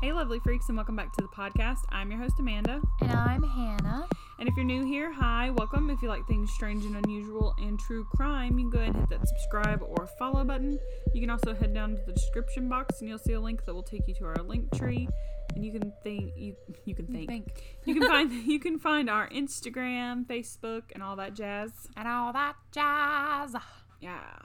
[0.00, 1.80] Hey, lovely freaks, and welcome back to the podcast.
[1.90, 2.80] I'm your host, Amanda.
[3.02, 4.08] And I'm Hannah.
[4.38, 5.90] And if you're new here, hi, welcome.
[5.90, 9.00] If you like things strange and unusual and true crime, you can go ahead and
[9.00, 10.78] hit that subscribe or follow button.
[11.12, 13.74] You can also head down to the description box and you'll see a link that
[13.74, 15.06] will take you to our link tree.
[15.54, 16.56] And you can think you
[16.86, 17.62] you can think, Think.
[17.84, 21.72] you can find you can find our Instagram, Facebook, and all that jazz.
[21.94, 23.54] And all that jazz.
[24.00, 24.38] Yeah.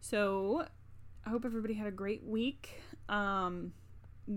[0.00, 0.64] So
[1.26, 2.80] I hope everybody had a great week.
[3.10, 3.72] Um,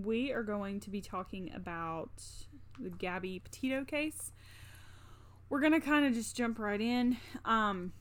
[0.02, 2.22] we are going to be talking about
[2.78, 4.32] the Gabby Petito case.
[5.48, 7.16] We're gonna kind of just jump right in.
[7.44, 7.92] Um,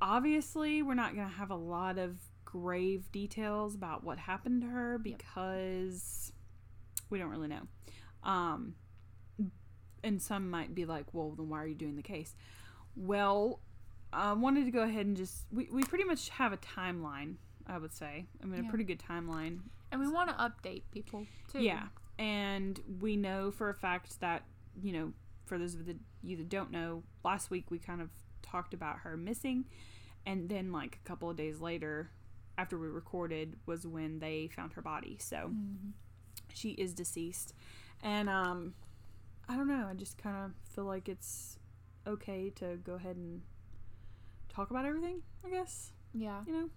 [0.00, 4.98] obviously, we're not gonna have a lot of grave details about what happened to her
[4.98, 6.32] because
[7.10, 7.68] we don't really know.
[8.22, 8.76] Um,
[10.02, 12.34] and some might be like, well, then why are you doing the case?
[12.94, 13.60] Well,
[14.12, 17.34] I wanted to go ahead and just we, we pretty much have a timeline
[17.66, 19.58] i would say i mean a pretty good timeline
[19.92, 21.62] And we want to update people too.
[21.62, 21.84] yeah.
[22.18, 24.42] And we know for a fact that
[24.82, 25.12] you know
[25.44, 28.08] for those of the, you that don't know last week we kind of
[28.42, 29.64] talked about her missing.
[30.26, 32.10] And then like a couple of days later
[32.58, 35.18] after we recorded was when they found her body.
[35.20, 35.92] So Mhm.
[36.52, 37.54] she is deceased.
[38.02, 38.74] And um
[39.48, 39.86] i don't know.
[39.88, 41.58] I just kind of feel like it's
[42.06, 43.42] okay to go ahead and
[44.48, 46.40] talk about everything i guess Yeah.
[46.46, 46.68] you know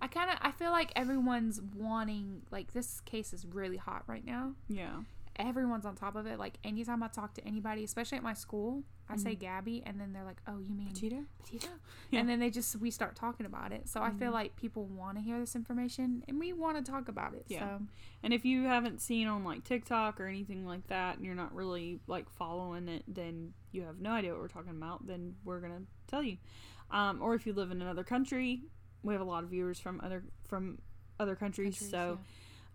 [0.00, 4.24] I kind of I feel like everyone's wanting like this case is really hot right
[4.24, 4.52] now.
[4.68, 5.00] yeah
[5.40, 6.36] Everyone's on top of it.
[6.36, 10.12] Like anytime I talk to anybody, especially at my school, I say Gabby and then
[10.12, 11.18] they're like, "Oh, you mean Petito?
[11.44, 11.68] Petito?"
[12.10, 12.18] Yeah.
[12.20, 13.88] And then they just we start talking about it.
[13.88, 14.40] So I feel Mhm.
[14.40, 17.44] like people want to hear this information and we want to talk about it.
[17.46, 17.60] Yeah.
[17.78, 17.84] So
[18.24, 21.54] And if you haven't seen on like TikTok or anything like that, and you're not
[21.54, 25.06] really like following it, then you have no idea what we're talking about.
[25.06, 26.38] Then we're gonna tell you.
[26.90, 28.62] Um, or if you live in another country,
[29.02, 30.78] we have a lot of viewers from other from
[31.20, 32.18] other countries, countries, so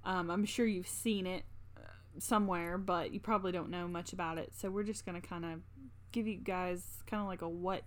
[0.04, 1.44] um, I'm sure you've seen it
[1.78, 1.82] uh,
[2.20, 4.54] somewhere, but you probably don't know much about it.
[4.56, 5.62] So we're just gonna kind of
[6.12, 7.84] give you guys kind of like a what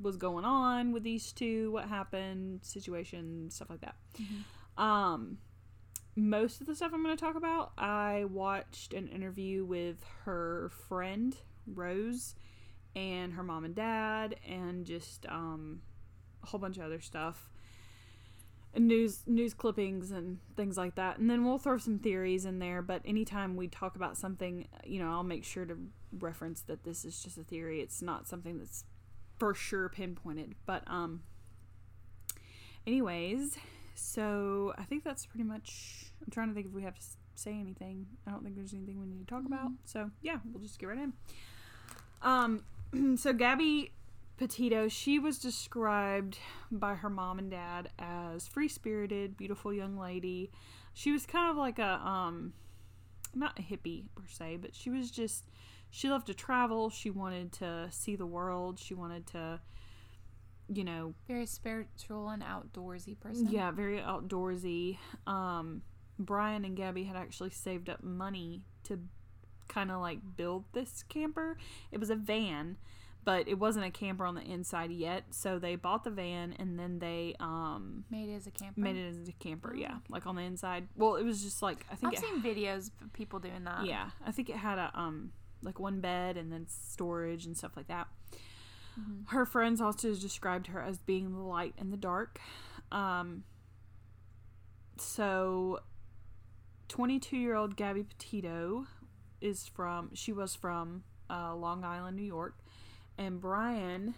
[0.00, 3.96] was going on with these two, what happened, situation, stuff like that.
[4.18, 4.80] Mhm.
[4.82, 5.38] Um,
[6.16, 10.70] most of the stuff I'm going to talk about, I watched an interview with her
[10.88, 11.36] friend
[11.66, 12.34] Rose
[12.94, 15.82] and her mom and dad, and just um,
[16.42, 17.48] a whole bunch of other stuff,
[18.74, 21.18] and news news clippings and things like that.
[21.18, 22.82] And then we'll throw some theories in there.
[22.82, 25.76] But anytime we talk about something, you know, I'll make sure to
[26.18, 27.80] reference that this is just a theory.
[27.80, 28.84] It's not something that's
[29.38, 30.54] for sure pinpointed.
[30.66, 31.22] But um,
[32.86, 33.58] anyways,
[33.94, 36.12] so I think that's pretty much.
[36.24, 38.06] I'm trying to think if we have to say anything.
[38.26, 39.70] I don't think there's anything we need to talk about.
[39.84, 41.12] So yeah, we'll just get right in.
[42.22, 42.64] Um,
[43.16, 43.92] so Gabby
[44.40, 46.38] Petito, she was described
[46.72, 50.50] by her mom and dad as free spirited, beautiful young lady.
[50.94, 52.54] She was kind of like a um,
[53.34, 55.44] not a hippie per se, but she was just
[55.90, 56.88] she loved to travel.
[56.88, 58.78] She wanted to see the world.
[58.78, 59.60] She wanted to,
[60.72, 63.48] you know, very spiritual and outdoorsy person.
[63.50, 64.96] yeah, very outdoorsy.
[65.26, 65.82] Um,
[66.18, 69.00] Brian and Gabby had actually saved up money to
[69.68, 71.58] kind of like build this camper.
[71.92, 72.78] It was a van,
[73.24, 75.24] but it wasn't a camper on the inside yet.
[75.30, 78.80] So they bought the van and then they um Made it as a camper.
[78.80, 79.72] made it as a camper.
[79.74, 80.88] Oh, Yeah, like on the inside.
[80.96, 83.84] Well, it was just like I think I've it, seen videos of people doing that.
[83.86, 85.32] yeah, I think it had a um
[85.62, 88.08] like one bed and then storage and stuff like that.
[88.98, 89.28] Mhm.
[89.28, 92.40] Her friends also described her as being the light in the dark.
[92.90, 93.44] Um,
[94.96, 95.80] so,
[96.88, 98.86] 22 year old Gabby Petito
[99.40, 102.58] is from, she was from uh, Long Island, New York.
[103.20, 104.14] And Brian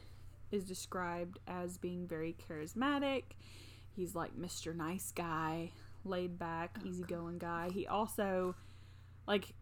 [0.52, 3.24] is described as being very charismatic.
[3.94, 4.74] He's like Mr.
[4.74, 5.72] Nice Guy,
[6.04, 7.68] laid back, Oh, easygoing guy.
[7.74, 8.54] He also,
[9.26, 9.54] like,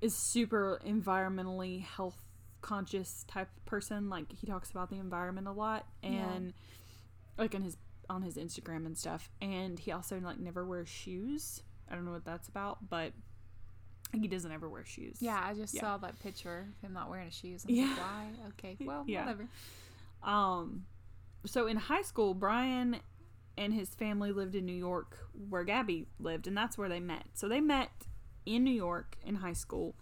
[0.00, 2.20] is super environmentally health
[2.62, 4.08] conscious type of person.
[4.08, 6.08] Like he talks about the environment a lot Yeah.
[6.34, 6.52] and
[7.38, 7.76] like on his
[8.08, 9.30] on his Instagram and stuff.
[9.42, 11.62] And he also like never wears shoes.
[11.88, 13.12] I don't know what that's about, but
[14.12, 15.18] he doesn't ever wear shoes.
[15.20, 15.80] Yeah, I just Yeah.
[15.82, 17.64] saw that picture of him not wearing his shoes.
[17.64, 17.96] I was like, Yeah.
[17.96, 18.30] why?
[18.48, 19.20] Okay, well, Yeah.
[19.22, 19.48] whatever.
[20.22, 20.86] Um
[21.44, 22.96] so in high school, Brian
[23.58, 25.18] and his family lived in New York
[25.48, 27.24] where Gabby lived and that's where they met.
[27.34, 27.90] So they met
[28.44, 29.94] in New York in high school.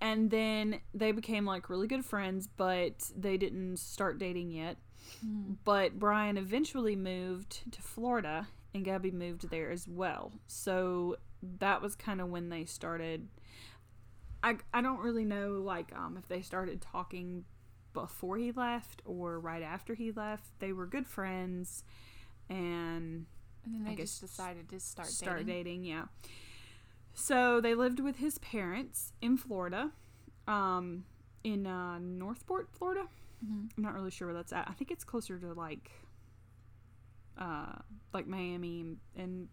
[0.00, 4.76] And then they became like really good friends, but they didn't start dating yet.
[5.24, 5.56] Mm.
[5.64, 10.32] But Brian eventually moved to Florida and Gabby moved there as well.
[10.46, 13.28] So that was kind of when they started
[14.42, 17.44] I, I don't really know like um if they started talking
[17.92, 20.44] before he left or right after he left.
[20.58, 21.82] They were good friends
[22.50, 23.24] and
[23.64, 25.82] And then I they guess just decided to start, start dating.
[25.82, 25.84] dating.
[25.84, 26.04] yeah.
[27.14, 29.90] So they lived with his parents in Florida,
[30.46, 31.04] um,
[31.42, 33.08] in uh, North Port, Florida.
[33.44, 33.70] Mhm.
[33.76, 34.68] I'm not really sure where that's at.
[34.68, 35.90] I think it's closer to like,
[37.38, 37.76] uh,
[38.12, 39.48] like Miami and, and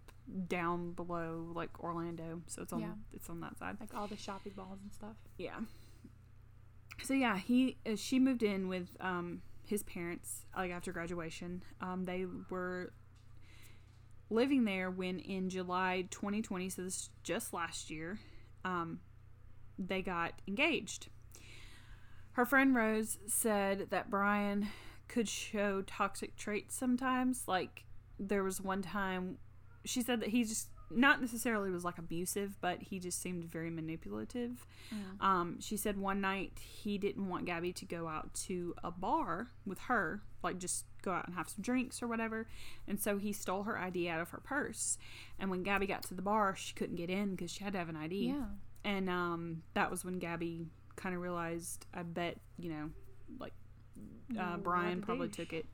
[0.48, 2.42] down below like Orlando.
[2.48, 2.94] So it's on Yeah.
[3.12, 3.78] it's on that side.
[3.80, 5.16] Like all the shopping malls and stuff.
[5.38, 5.60] Yeah.
[7.04, 11.64] So yeah, he uh, she moved in with um his parents like after graduation.
[11.82, 12.94] Um they were
[14.30, 18.20] living there when in July 2020, so this is just last year,
[18.64, 19.00] um
[19.78, 21.10] they got engaged.
[22.34, 24.68] Her friend Rose said that Brian
[25.08, 27.48] could show toxic traits sometimes.
[27.48, 27.84] Like
[28.20, 29.38] there was one time
[29.86, 33.70] she said that he just not necessarily was like abusive, but he just seemed very
[33.70, 34.66] manipulative.
[35.22, 39.48] Um, she said one night he didn't want Gabby to go out to a bar
[39.66, 42.48] with her, like just go out and have some drinks or whatever.
[42.88, 44.98] And so he stole her ID out of her purse.
[45.40, 47.80] And when Gabby got to the bar, she couldn't get in because she had to
[47.80, 48.28] have an ID.
[48.28, 48.46] Yeah.
[48.84, 52.90] And um, that was when Gabby kind of realized, I bet, you know,
[53.40, 53.54] like
[54.40, 55.66] uh, Brian probably took it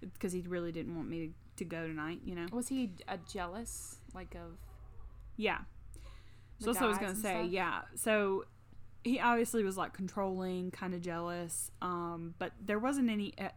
[0.00, 2.46] because he really didn't want me to, to go tonight, you know?
[2.52, 4.58] Was he a jealous like of
[5.36, 5.58] Yeah.
[6.58, 7.40] So that's what I was gonna say.
[7.40, 7.50] stuff?
[7.50, 7.82] Yeah.
[7.96, 8.44] So
[9.02, 11.70] he obviously was like controlling, kind of jealous.
[11.82, 13.34] Um, but there wasn't any.
[13.38, 13.48] Uh,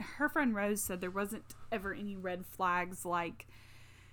[0.00, 3.46] her friend Rose said there wasn't ever any red flags like,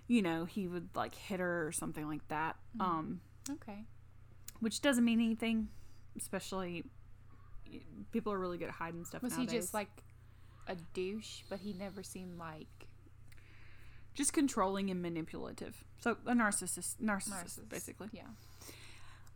[0.07, 2.55] you know, he would like hit her or something like that.
[2.77, 2.91] Mm-hmm.
[2.91, 3.85] Um, okay?
[4.61, 5.67] which doesn't mean anything,
[6.15, 6.85] especially
[8.11, 9.21] people are really good at hiding stuff.
[9.21, 9.89] Was he just like
[10.67, 12.87] a douche, but he never seemed like
[14.13, 15.83] just controlling and manipulative?
[15.99, 18.09] So a narcissist, narcissist, narcissist, basically.
[18.11, 18.23] Yeah.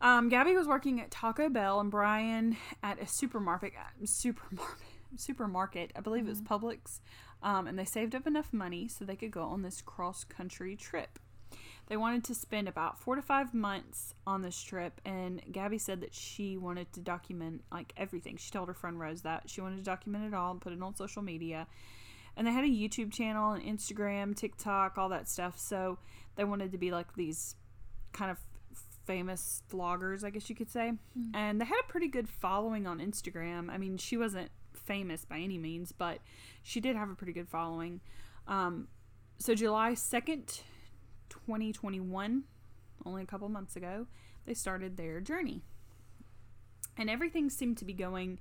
[0.02, 3.74] Um, Gabby was working at Taco Bell and Brian at a supermarket.
[4.04, 4.78] Supermarket.
[5.18, 5.92] Supermarket.
[5.96, 7.00] I believe it was Publix.
[7.42, 10.76] Um, and they saved up enough money so they could go on this cross country
[10.76, 11.20] trip.
[11.88, 16.02] They wanted to spend about four to five months on this trip, and Gabby said
[16.02, 18.38] that she wanted to document like everything.
[18.38, 20.82] She told her friend Rose that she wanted to document it all and put it
[20.82, 21.68] on social media.
[22.38, 25.58] And they had a YouTube channel and Instagram, TikTok, all that stuff.
[25.58, 25.98] So
[26.36, 27.56] they wanted to be like these
[28.12, 28.38] kind of
[29.06, 30.94] famous vloggers, I guess you could say.
[31.34, 33.70] And they had a pretty good following on Instagram.
[33.70, 36.20] I mean, she wasn't famous by any means, but
[36.64, 38.02] she did have a pretty good following.
[38.48, 38.88] Um,
[39.38, 40.62] so July 2nd,
[41.30, 42.44] 2021,
[43.06, 44.08] only a couple months ago,
[44.46, 45.62] they started their journey.
[46.98, 48.40] And everything seemed to be going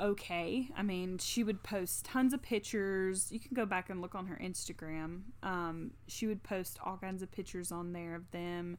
[0.00, 0.68] okay.
[0.76, 3.30] I mean, she would post tons of pictures.
[3.30, 5.22] You can go back and look on her Instagram.
[5.42, 8.76] Um, she would post all kinds of pictures on there of them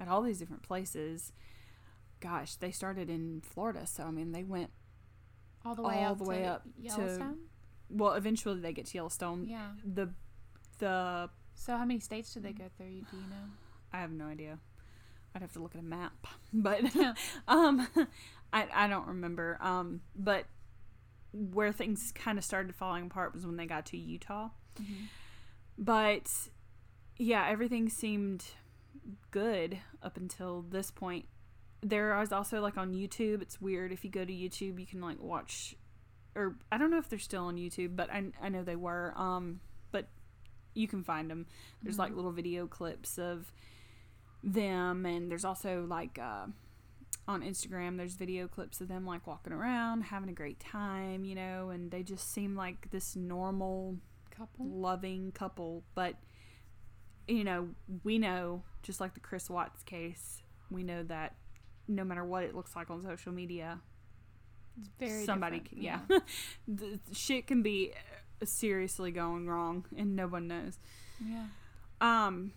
[0.00, 1.32] at all these different places.
[2.20, 4.70] Gosh, they started in Florida, so I mean, they went
[5.64, 7.38] All the way All up the way to up to- Yellowstone.
[7.88, 8.12] well.
[8.14, 9.46] Eventually, they get to Yellowstone.
[9.46, 9.68] yeah.
[9.84, 10.10] The
[10.78, 12.86] the So how many states did they go through?
[13.10, 13.46] Do you know?
[13.92, 14.58] I have no idea.
[15.34, 17.14] I'd have to look at a map, but Yeah.
[17.48, 17.86] um,
[18.52, 19.58] I I don't remember.
[19.60, 20.46] Um, but
[21.38, 24.48] where things kind of started falling apart was when they got to Utah.
[24.80, 25.04] Mm-hmm.
[25.78, 26.30] But
[27.16, 28.44] yeah, everything seemed
[29.30, 31.26] good up until this point.
[31.80, 33.40] There was also like on YouTube.
[33.42, 35.76] It's weird if you go to YouTube, you can like watch,
[36.34, 39.12] or I don't know if they're still on YouTube, but I I know they were.
[39.16, 39.60] Um,
[39.92, 40.08] but
[40.74, 41.46] you can find them.
[41.82, 43.52] There's like little video clips of
[44.42, 46.46] them, and there's also like uh,
[47.28, 47.96] on Instagram.
[47.98, 51.90] There's video clips of them like walking around, having a great time, you know, and
[51.90, 53.98] they just seem like this normal
[54.34, 54.66] Couple.
[54.66, 56.14] loving couple, but
[57.28, 57.68] you know,
[58.04, 61.34] we know just like the Chris Watts case, we know that
[61.86, 63.80] no matter what it looks like on social media,
[64.78, 66.00] It's very somebody, can, yeah,
[66.68, 67.92] the shit can be
[68.40, 70.78] uh, seriously going wrong, and no one knows.
[71.22, 71.46] yeah.
[72.00, 72.52] Um,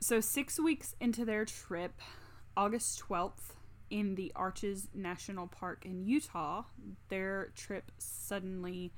[0.00, 2.00] so six weeks into their trip,
[2.56, 3.56] August twelfth,
[3.94, 6.64] in the Arches National Park in Utah,
[7.10, 8.92] their trip suddenly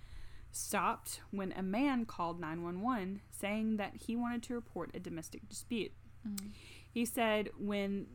[0.51, 5.93] stopped when a man called 911 saying that he wanted to report a domestic dispute.
[6.27, 6.51] Mhm.
[6.91, 8.07] He said when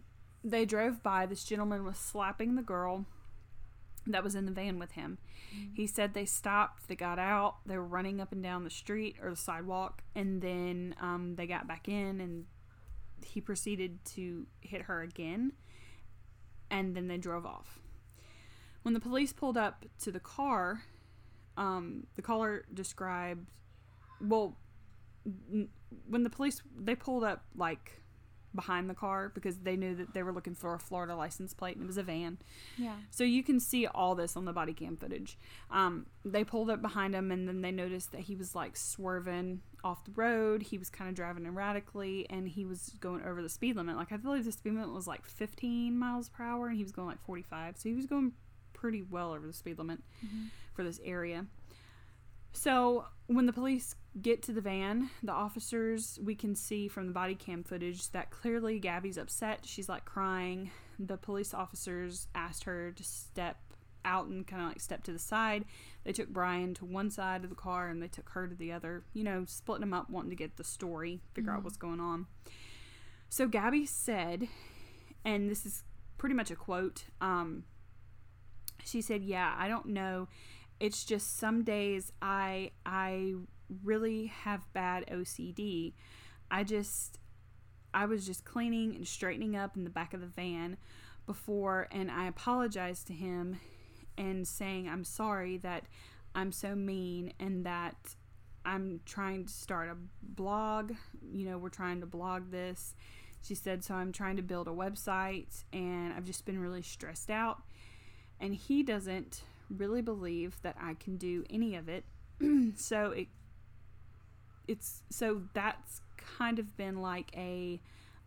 [0.43, 3.05] they drove by, this gentleman was slapping the girl
[4.07, 5.19] that was in the van with him.
[5.75, 9.17] He said they stopped, they got out, they were running up and down the street
[9.21, 12.47] or the sidewalk, and then um, they got back in, and
[13.23, 15.53] he proceeded to hit her again,
[16.71, 17.79] and then they drove off.
[18.81, 20.81] When the police pulled up to the car,
[21.57, 23.45] um, the caller described,
[24.19, 24.57] well,
[25.25, 25.69] n-
[26.07, 28.01] when the police they pulled up like
[28.55, 31.75] behind the car because they knew that they were looking for a Florida license plate
[31.75, 32.37] and it was a van.
[32.77, 32.95] Yeah.
[33.09, 35.37] So you can see all this on the body cam footage.
[35.69, 39.61] Um, they pulled up behind him and then they noticed that he was like swerving
[39.83, 40.61] off the road.
[40.63, 43.95] He was kind of driving erratically and he was going over the speed limit.
[43.97, 46.91] Like, I believe the speed limit was like 15 miles per hour and he was
[46.91, 47.77] going like 45.
[47.77, 48.33] So he was going
[48.73, 50.45] pretty well over the speed limit Mm-hmm.
[50.73, 51.45] for this area.
[52.53, 57.13] So when the police get to the van, the officers, we can see from the
[57.13, 59.61] body cam footage that clearly Gabby's upset.
[59.65, 60.69] She's like crying.
[60.99, 63.57] The police officers asked her to step
[64.05, 65.65] out and kind of like step to the side.
[66.03, 68.71] They took Brian to one side of the car and they took her to the
[68.71, 71.63] other, you know, splitting them up, wanting to get the story, figure out Mhm.
[71.63, 72.27] what's going on.
[73.29, 74.47] So Gabby said,
[75.23, 75.83] and this is
[76.17, 77.63] pretty much a quote, um,
[78.83, 80.27] she said, Yeah, I don't know.
[80.79, 83.35] It's just some days I I
[83.83, 85.93] really have bad OCD.
[86.49, 87.19] I just
[87.93, 90.77] I was just cleaning and straightening up in the back of the van
[91.25, 93.59] before and I apologized to him
[94.17, 95.83] and saying I'm sorry that
[96.35, 98.15] I'm so mean and that
[98.63, 100.93] I'm trying to start a blog.
[101.31, 102.95] You know, we're trying to blog this.
[103.43, 107.31] She said, So I'm trying to build a website and I've just been really stressed
[107.31, 107.61] out.
[108.39, 112.03] And he doesn't really believe that I can do any of it.
[112.75, 113.27] so it
[114.67, 116.01] it's so that's
[116.37, 117.79] kind of been like a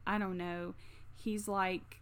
[0.06, 0.74] I don't know.
[1.16, 2.00] He's like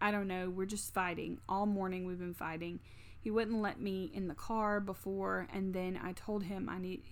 [0.00, 1.38] I don't know, we're just fighting.
[1.48, 2.80] All morning we've been fighting.
[3.22, 7.02] He wouldn't let me in the car before and then I told him I need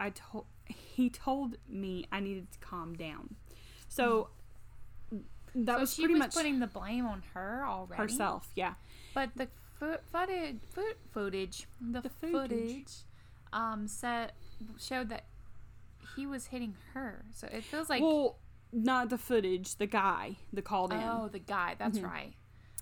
[0.00, 3.36] I told he told me I needed to calm down.
[3.88, 4.30] So
[5.54, 8.02] that so was she pretty was much putting the blame on her already.
[8.02, 8.74] herself, yeah.
[9.14, 12.32] But the fo- footage, foot footage, the, The footage.
[12.32, 12.92] footage,
[13.52, 14.34] um, set
[14.78, 15.24] showed that
[16.16, 17.24] he was hitting her.
[17.32, 18.36] So it feels like well,
[18.72, 21.00] not the footage, the guy that called in.
[21.02, 21.74] oh, the guy.
[21.78, 22.04] That's Mhm.
[22.04, 22.34] right.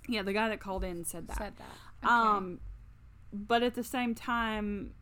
[0.09, 1.37] Yeah, the guy that called in said that.
[1.39, 1.77] Said that.
[2.07, 2.15] Okay.
[2.15, 2.61] Um,
[3.33, 4.95] but at the same time,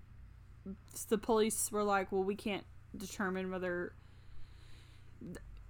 [1.08, 2.64] the police were like, "Well, we can't
[2.96, 3.94] determine whether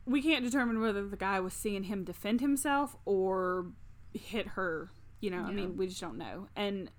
[0.07, 3.67] we can't determine whether the guy was seeing him defend himself or
[4.13, 4.91] hit her.
[5.21, 6.91] You know, I mean, we just don't know." And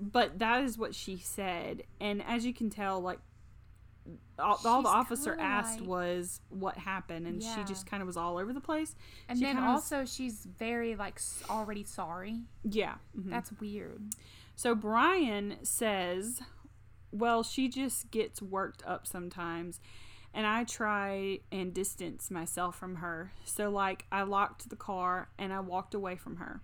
[0.00, 3.20] but that is what she said, and as you can tell, like.
[4.38, 8.16] All, all the officer asked like- was what happened, and she just kind of was
[8.16, 8.96] all over the place.
[9.28, 12.40] and she then kinda was- also she's very like already sorry.
[12.64, 13.30] Yeah, mhm.
[13.30, 14.02] That's weird.
[14.56, 16.42] So Brian says,
[17.14, 19.80] Well, she just gets worked up sometimes,
[20.32, 23.32] and I try and distance myself from her.
[23.44, 26.62] So, like, I locked the car and I walked away from her.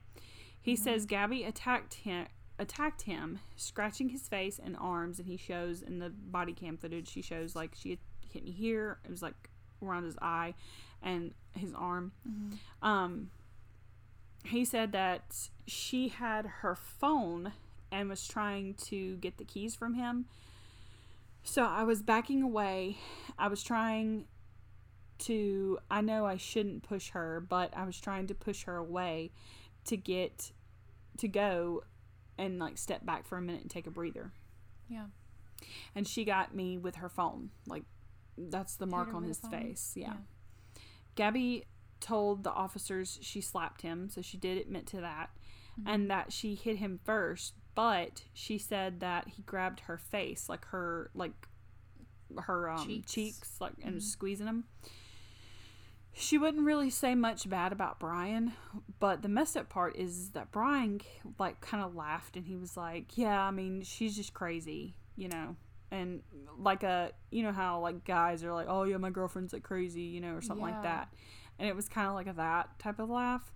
[0.58, 2.28] He says Gabby attacked him.
[2.58, 7.08] Attacked him, scratching his face and arms, and he shows in the body cam footage.
[7.08, 7.98] She shows like she
[8.32, 8.98] hit me here.
[9.04, 9.48] It was like
[9.82, 10.54] around his eye
[11.02, 12.12] and his arm.
[12.82, 13.30] Um,
[14.44, 17.52] he said that she had her phone
[17.90, 20.26] and was trying to get the keys from him.
[21.42, 22.98] So I was backing away.
[23.38, 24.26] I was trying
[25.20, 29.30] to, I know I shouldn't push her, but I was trying to push her away
[29.86, 30.52] to get,
[31.18, 31.84] to go
[32.38, 34.32] and like step back for a minute and take a breather.
[34.88, 35.06] Yeah.
[35.94, 37.50] And she got me with her phone.
[37.66, 37.82] Like,
[38.36, 39.92] that's the mark on his face.
[39.96, 40.06] Yeah.
[40.06, 40.80] Yeah.
[41.16, 41.64] Gabby
[42.00, 45.30] told the officers she slapped him, so she did admit to that,
[45.78, 45.88] Mm-hmm.
[45.88, 47.54] and that she hit him first.
[47.74, 51.46] But she said that he grabbed her face, like her, like
[52.36, 53.12] her um, cheeks.
[53.12, 53.56] Cheeks.
[53.60, 54.02] like and Mhm.
[54.02, 54.64] squeezing them.
[56.20, 58.52] She wouldn't really say much bad about Brian,
[58.98, 61.00] but the messed up part is that Brian
[61.38, 65.28] like kind of laughed and he was like, "Yeah, I mean, she's just crazy, you
[65.28, 65.54] know."
[65.90, 66.22] And
[66.58, 70.02] like a, you know how like guys are like, "Oh yeah, my girlfriend's like crazy,"
[70.02, 71.08] you know, or something like that.
[71.58, 73.52] And it was kind of like a that type of laugh.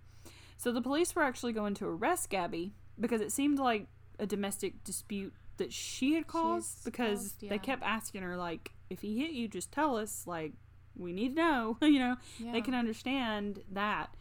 [0.56, 3.88] So the police were actually going to arrest Gabby because it seemed like
[4.20, 8.70] a domestic dispute that she had caused She's because caused, they kept asking her like,
[8.88, 10.52] "If he hit you, just tell us." Like,
[10.96, 12.16] we need to know, you know.
[12.38, 12.52] Yeah.
[12.52, 14.14] They can understand that.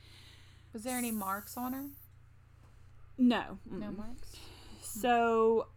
[0.74, 1.86] Was there any marks on her?
[3.18, 3.60] No.
[3.70, 4.36] No marks.
[4.82, 5.68] So,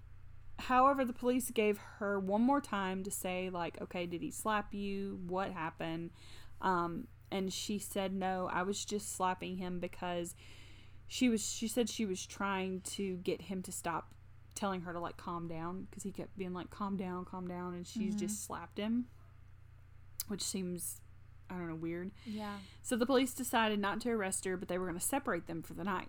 [0.58, 4.72] however, the police gave her one more time to say, like, okay, did he slap
[4.72, 5.20] you?
[5.26, 6.10] What happened?
[6.60, 10.34] Um, and she said, no, I was just slapping him because
[11.06, 14.12] she was, she said she was trying to get him to stop
[14.54, 17.74] telling her to, like, calm down because he kept being like, calm down, calm down.
[17.74, 18.20] And she's Mhm.
[18.20, 19.06] just slapped him,
[20.28, 21.00] which seems,
[21.50, 22.10] I don't know, weird.
[22.26, 22.56] Yeah.
[22.82, 25.62] So the police decided not to arrest her, but they were going to separate them
[25.62, 26.08] for the night.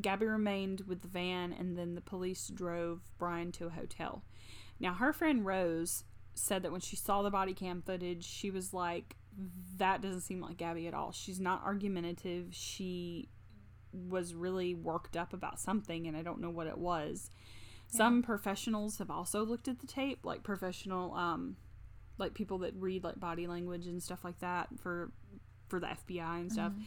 [0.00, 4.24] Gabby remained with the van, and then the police drove Brian to a hotel.
[4.80, 6.04] Now, her friend Rose
[6.34, 9.16] said that when she saw the body cam footage, she was like,
[9.76, 11.12] That doesn't seem like Gabby at all.
[11.12, 12.48] She's not argumentative.
[12.50, 13.28] She
[13.92, 17.30] was really worked up about something, and I don't know what it was.
[17.90, 17.98] Yeah.
[17.98, 21.56] Some professionals have also looked at the tape, like professional um,
[22.18, 25.10] like people that read like body language and stuff like that for
[25.68, 26.72] for the FBI and stuff.
[26.72, 26.84] Mhm.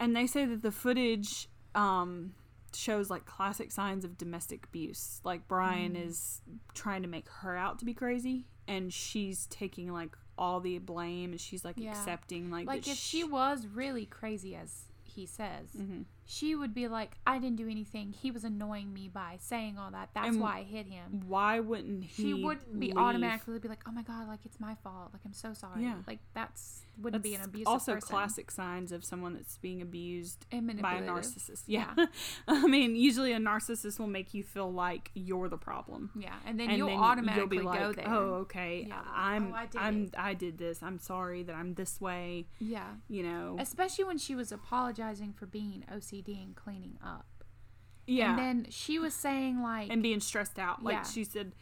[0.00, 2.34] And they say that the footage um
[2.74, 5.20] shows like classic signs of domestic abuse.
[5.24, 6.06] Like Brian Mm.
[6.06, 6.42] is
[6.74, 11.30] trying to make her out to be crazy and she's taking like all the blame
[11.32, 11.90] and she's like Yeah.
[11.90, 16.04] accepting like Like if she was really crazy as he says, Mhm.
[16.30, 18.12] She would be like, I didn't do anything.
[18.12, 20.10] He was annoying me by saying all that.
[20.14, 21.22] That's And why I hit him.
[21.26, 22.98] why wouldn't he She wouldn't be leave?
[22.98, 25.08] automatically be like, "Oh my god, like it's my fault.
[25.14, 25.94] Like I'm so sorry." Yeah.
[26.06, 28.08] Like that's wouldn't be an That's abusive also person.
[28.08, 31.62] classic signs of someone that's being abused by a narcissist.
[31.66, 31.94] Yeah.
[32.48, 36.10] I mean, usually a narcissist will make you feel like you're the problem.
[36.18, 38.04] Yeah, and then and you'll then automatically you'll be like, go there.
[38.08, 38.86] "Oh, okay.
[38.88, 39.00] Yeah.
[39.14, 40.10] I'm Oh, I did I'm.
[40.16, 40.82] I did this.
[40.82, 43.56] I'm sorry that I'm this way." Yeah, You know.
[43.58, 47.26] especially when she was apologizing for being OCD and cleaning up.
[48.06, 48.30] Yeah.
[48.30, 50.82] And then she was saying like and being stressed out.
[50.82, 51.02] Like Yeah.
[51.04, 51.52] she said,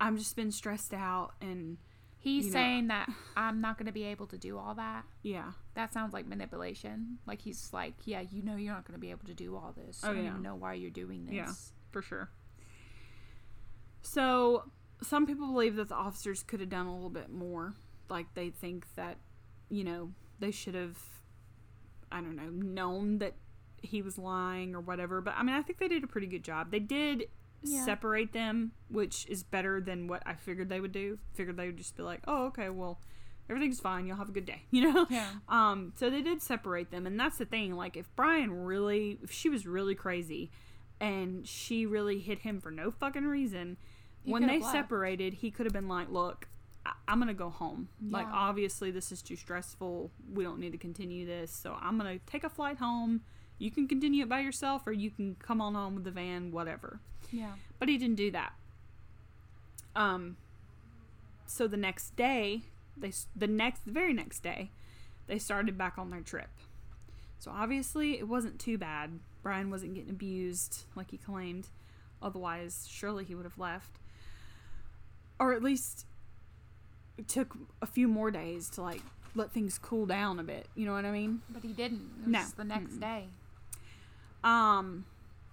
[0.00, 1.78] "I'm just been stressed out and
[2.22, 5.04] he's you know- saying that I'm not going to be able to do all that.
[5.22, 5.52] yeah.
[5.74, 7.18] That sounds like manipulation.
[7.26, 9.74] Like he's like, yeah, you know, you're not going to be able to do all
[9.74, 10.00] this.
[10.04, 10.30] Oh, I don't yeah.
[10.30, 11.34] even know why you're doing this.
[11.34, 11.52] Yeah.
[11.90, 12.30] for sure."
[14.02, 14.70] So,
[15.02, 17.74] some people believe that the officers could have done a little bit more.
[18.08, 19.16] Like they think that,
[19.70, 20.10] you know,
[20.40, 20.98] they should have
[22.10, 23.34] I don't know, known that
[23.80, 25.20] he was lying or whatever.
[25.20, 26.70] But I mean, I think they did a pretty good job.
[26.70, 27.24] They did
[27.64, 27.84] Yeah.
[27.84, 31.18] separate them, which is better than what I figured they would do.
[31.34, 33.00] Figured they would just be like, "Oh, okay, well,
[33.48, 34.06] everything's fine.
[34.06, 35.06] You'll have a good day," you know.
[35.10, 35.28] Yeah.
[35.48, 37.74] Um, so they did separate them, and that's the thing.
[37.76, 40.50] Like, if Brian really, if she was really crazy,
[41.00, 43.76] and she really hit him for no fucking reason,
[44.24, 44.72] He when they left.
[44.72, 46.48] separated, he could have been like, "Look,
[46.86, 47.88] I- I'm gonna go home.
[48.00, 50.10] Like, obviously, this is too stressful.
[50.32, 51.52] We don't need to continue this.
[51.52, 53.22] So I'm gonna take a flight home.
[53.58, 56.50] You can continue it by yourself, or you can come on home with the van,
[56.50, 57.00] whatever."
[57.32, 57.52] Yeah.
[57.78, 58.52] But he didn't do that.
[59.96, 60.36] Um.
[61.46, 62.62] So the next day,
[62.96, 64.70] they the next the very next day,
[65.26, 66.48] they started back on their trip.
[67.38, 69.18] So obviously it wasn't too bad.
[69.42, 71.68] Brian wasn't getting abused like he claimed.
[72.22, 73.98] Otherwise, surely he would have left.
[75.40, 76.06] Or at least
[77.18, 79.02] it took a few more days to like
[79.34, 80.68] let things cool down a bit.
[80.76, 81.42] You know what I mean?
[81.50, 82.08] But he didn't.
[82.22, 82.44] It was No.
[82.56, 83.00] the next Mm-mm.
[83.00, 83.24] day.
[84.44, 85.04] Um,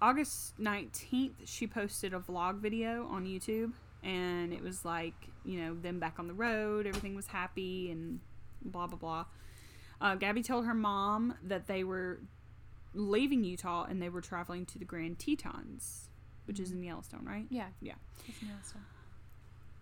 [0.02, 5.76] August 19th, she posted a vlog video on YouTube, and it was like, you know,
[5.76, 8.20] them back on the road, everything was happy, and
[8.64, 9.26] blah, blah, blah.
[10.02, 12.20] Uh, Gabby told her mom that they were
[12.94, 16.10] leaving Utah and they were traveling to the Grand Tetons,
[16.46, 17.46] which is in Yellowstone, right?
[17.50, 17.68] Yeah.
[17.82, 17.96] Yeah.
[18.28, 18.86] It's Yellowstone.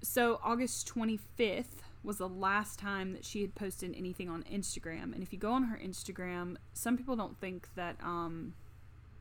[0.01, 5.13] So August 25th was the last time that she had posted anything on Instagram.
[5.13, 8.53] And if you go on her Instagram, some people don't think that um,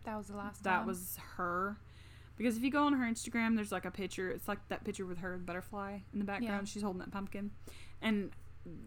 [0.06, 0.86] That was the last that time.
[0.86, 1.76] was her.
[2.38, 4.30] Because if you go on her Instagram, there's like a picture.
[4.30, 6.68] It's like that picture with her butterfly in the background.
[6.68, 6.72] Yeah.
[6.72, 7.50] She's holding that pumpkin,
[8.00, 8.30] and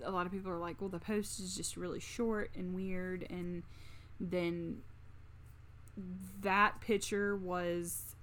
[0.03, 3.27] a lot of people are like, "Well, the post is just really short and weird."
[3.29, 3.63] And
[4.19, 4.81] then
[6.41, 8.15] that picture was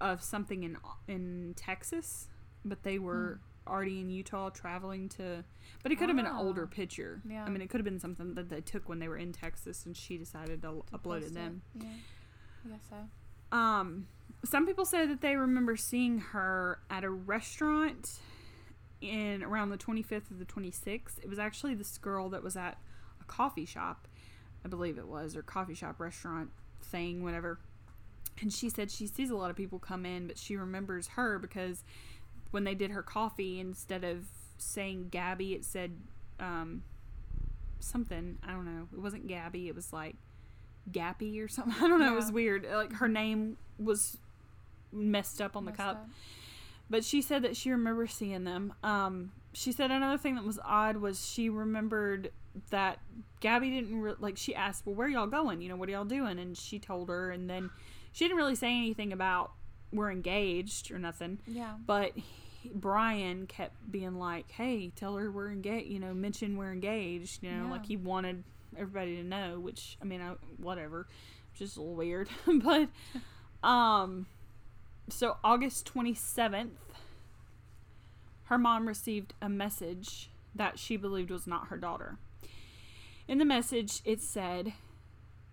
[0.00, 0.76] of something in
[1.08, 2.28] in Texas,
[2.64, 3.53] but they were hmm.
[3.66, 5.44] Already in Utah traveling to.
[5.82, 6.74] But it could have been an older Ah.
[6.74, 7.20] picture.
[7.28, 7.44] Yeah.
[7.44, 9.84] I mean, it could have been something that they took when they were in Texas,
[9.86, 11.62] and she decided to, To upload post it then.
[11.74, 11.88] Yeah.
[12.66, 13.56] I guess so.
[13.56, 14.06] Um,
[14.44, 18.20] some people say that they remember seeing her at a restaurant
[19.00, 21.18] in around the 25th or the 26th.
[21.22, 22.78] It was actually this girl that was at
[23.20, 24.08] a coffee shop,
[24.64, 26.50] I believe it was, or coffee shop restaurant
[26.82, 27.58] thing, whatever.
[28.40, 31.38] And she said she sees a lot of people come in, but she remembers her
[31.38, 31.84] because
[32.54, 34.26] when they did her coffee, instead of
[34.58, 35.96] saying Gabby, it said
[36.38, 36.84] um,
[37.80, 38.38] something.
[38.46, 38.86] I don't know.
[38.92, 39.66] It wasn't Gabby.
[39.66, 40.14] It was like
[40.88, 41.74] Gappy or something.
[41.84, 42.12] I don't know.
[42.12, 42.64] It was weird.
[42.72, 44.18] Like her name was
[44.92, 45.96] messed up on the Messed cup.
[45.96, 46.08] up.
[46.88, 48.72] But she said that she remembers seeing them.
[48.84, 52.30] Um, she said another thing that was odd was she remembered
[52.70, 53.00] that
[53.40, 54.36] Gabby didn't re- like.
[54.36, 55.60] She asked, "Well, where y'all going?
[55.60, 57.70] You know, what are y'all doing?" And she told her, and then
[58.12, 59.50] she didn't really say anything about
[59.92, 61.38] we're engaged or nothing.
[61.48, 61.74] Yeah.
[61.84, 62.12] But
[62.64, 65.86] he, Brian kept being like, "Hey, tell her we're engaged.
[65.90, 67.42] You know, mention we're engaged.
[67.42, 67.70] You know, Yeah.
[67.70, 68.42] like he wanted
[68.76, 71.06] everybody to know." Which I mean, I, whatever,
[71.54, 72.28] just a little weird.
[72.46, 72.88] but
[73.62, 74.26] um,
[75.08, 76.72] so August twenty seventh,
[78.44, 82.18] her mom received a message that she believed was not her daughter.
[83.26, 84.72] In the message, it said,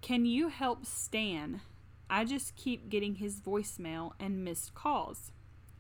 [0.01, 1.61] "Can you help Stan?
[2.09, 5.31] I just keep getting his voicemail and missed calls."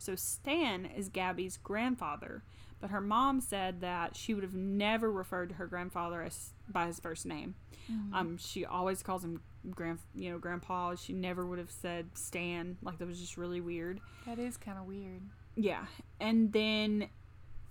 [0.01, 2.41] So Stan is Gabby's grandfather,
[2.79, 6.87] but her mom said that she would have never referred to her grandfather as by
[6.87, 7.53] his first name.
[7.87, 8.11] Mhm.
[8.13, 10.95] Um, she always calls him grand, you know, grandpa.
[10.95, 12.77] She never would have said Stan.
[12.81, 14.01] Like that was just really weird.
[14.25, 15.21] that is kind of weird.
[15.55, 15.85] Yeah,
[16.19, 17.09] and then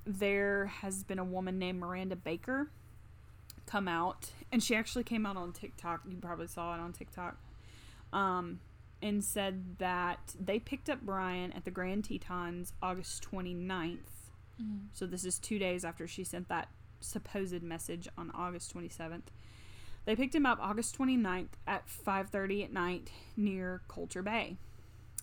[0.05, 2.71] there has been a woman named Miranda Baker
[3.66, 6.03] come out, and she actually came out on TikTok.
[6.09, 7.37] You probably saw it on TikTok.
[8.12, 8.61] Um,
[9.02, 13.98] and said that they picked up Brian at the Grand Tetons August 29th.
[14.60, 14.76] Mm-hmm.
[14.92, 16.68] So this is two days after she sent that
[17.00, 19.22] supposed message on August 27th.
[20.04, 24.56] They picked him up August 29th at 5:30 at night near Colter Bay.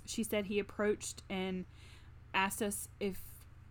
[0.06, 1.66] She said he approached and
[2.34, 3.20] asked us if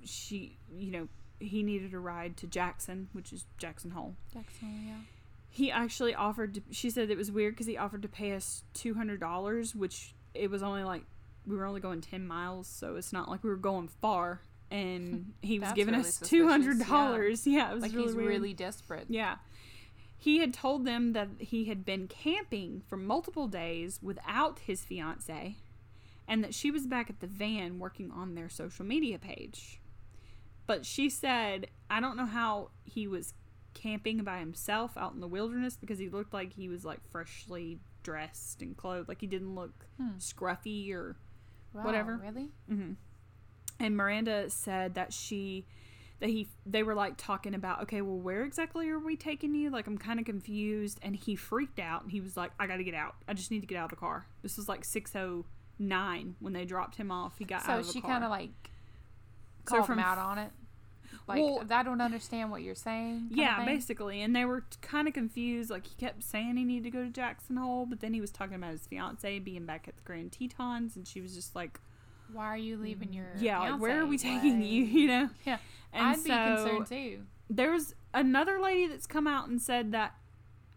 [0.05, 4.17] she, you know, he needed a ride to Jackson, which is Jackson Hole.
[4.33, 5.16] Jackson, yeah.
[5.57, 8.63] He actually offered to, she said it was weird because he offered to pay us
[8.75, 11.03] $200, which it was only like,
[11.47, 14.43] we were only going 10 miles, so it's not like we were going far.
[14.71, 17.47] And he was giving really us $200.
[17.47, 17.71] Yeah.
[17.71, 18.29] it was Like really he's weird.
[18.29, 19.07] really desperate.
[19.09, 19.37] Yeah.
[20.19, 25.57] He had told them that he had been camping for multiple days without his fiance
[26.29, 29.81] and that she was back at the van working on their social media page.
[30.67, 33.33] But she said, I don't know how he was
[33.77, 37.79] camping by himself out in the wilderness because he looked like he was like freshly
[38.03, 39.09] dressed and clothed.
[39.09, 40.17] Like he didn't look Hmm.
[40.19, 41.17] scruffy or
[41.73, 42.17] Wow, Whatever.
[42.17, 42.49] Really?
[42.69, 42.93] hmm
[43.79, 45.67] And Miranda said that she
[46.21, 49.69] that he they were like talking about okay well where exactly are we taking you
[49.69, 52.83] like i'm kind of confused and he freaked out and he was like i gotta
[52.83, 56.37] get out i just need to get out of the car this was like 609
[56.41, 58.51] when they dropped him off he got out So of the she kind of like
[59.69, 60.51] So called from him out on it.
[61.29, 63.29] Like Well- I don't understand what you're saying.
[63.31, 66.91] yeah basically and they were kind of confused like he kept saying he needed to
[66.91, 69.97] go to jackson hole but then he was talking about his fiance being back at
[69.97, 71.81] the grand tetons and she was just like
[72.33, 73.27] Why are you leaving your?
[73.39, 75.59] yeah like where are we taking you you know Yeah,
[75.93, 77.23] and I'd be concerned too.
[77.51, 80.15] there's another lady that's come out and said that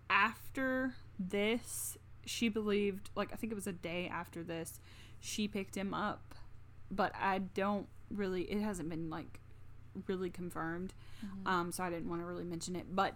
[0.09, 4.79] after this she believed like i think it was a day after this
[5.19, 6.35] she picked him up
[6.91, 9.39] but i don't really it hasn't been like
[10.07, 10.93] really confirmed
[11.25, 11.47] Mm-hmm.
[11.47, 13.13] um so i didn't want to really mention it but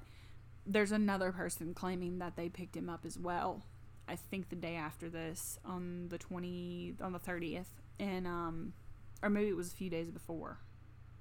[0.65, 3.63] there's another person claiming that they picked him up as well
[4.09, 7.67] i think the day after this on the 20 on the 30th
[8.01, 8.73] and um
[9.21, 10.57] or maybe it was a few days before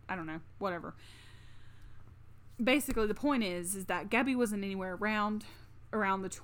[0.08, 0.94] i don't know whatever
[2.62, 5.44] basically the point is is that Gabby wasn't anywhere around
[5.92, 6.42] around the tw-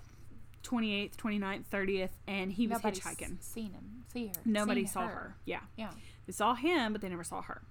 [0.64, 3.42] 28th, 29th, 30th and he was Nobody's hitchhiking.
[3.42, 4.04] Seen him.
[4.12, 4.32] See her.
[4.44, 5.36] Nobody seen saw her.
[5.46, 5.60] Yeah.
[5.76, 5.90] Yeah.
[6.26, 7.62] They saw him, but they never saw her.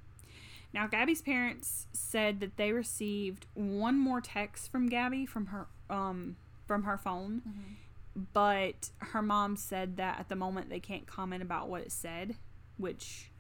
[0.73, 6.35] Now Gabby's parents said that they received one more text from Gabby from her um
[6.67, 8.21] from her phone, Mm-hmm.
[8.33, 12.35] but her mom said that at the moment they can't comment about what it said,
[12.77, 13.31] which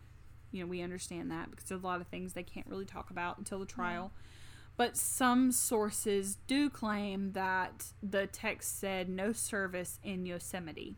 [0.51, 3.09] you know, we understand that because there's a lot of things they can't really talk
[3.09, 4.11] about until the trial.
[4.77, 10.95] But some sources do claim that the text said no service in Yosemite.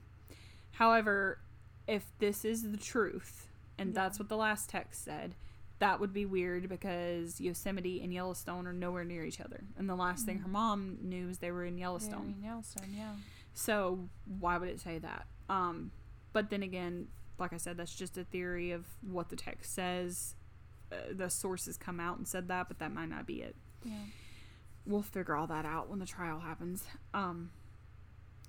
[0.74, 1.40] However,
[1.88, 3.94] if this is the truth, and Yeah.
[4.04, 5.34] that's what the last text said,
[5.80, 9.64] that would be weird because Yosemite and Yellowstone are nowhere near each other.
[9.78, 10.44] And the last thing Mhm.
[10.44, 12.34] her mom knew was they were in Yellowstone.
[12.34, 12.94] Very Yellowstone.
[12.94, 13.16] Yeah.
[13.54, 15.28] So why would it say that?
[15.50, 15.92] Um,
[16.34, 20.36] but then again, like I said, that's just a theory of what the text says.
[20.92, 23.56] Uh, the sources come out and said that, but that might not be it.
[23.84, 24.04] Yeah.
[24.86, 26.84] We'll figure all that out when the trial happens.
[27.14, 27.52] Um,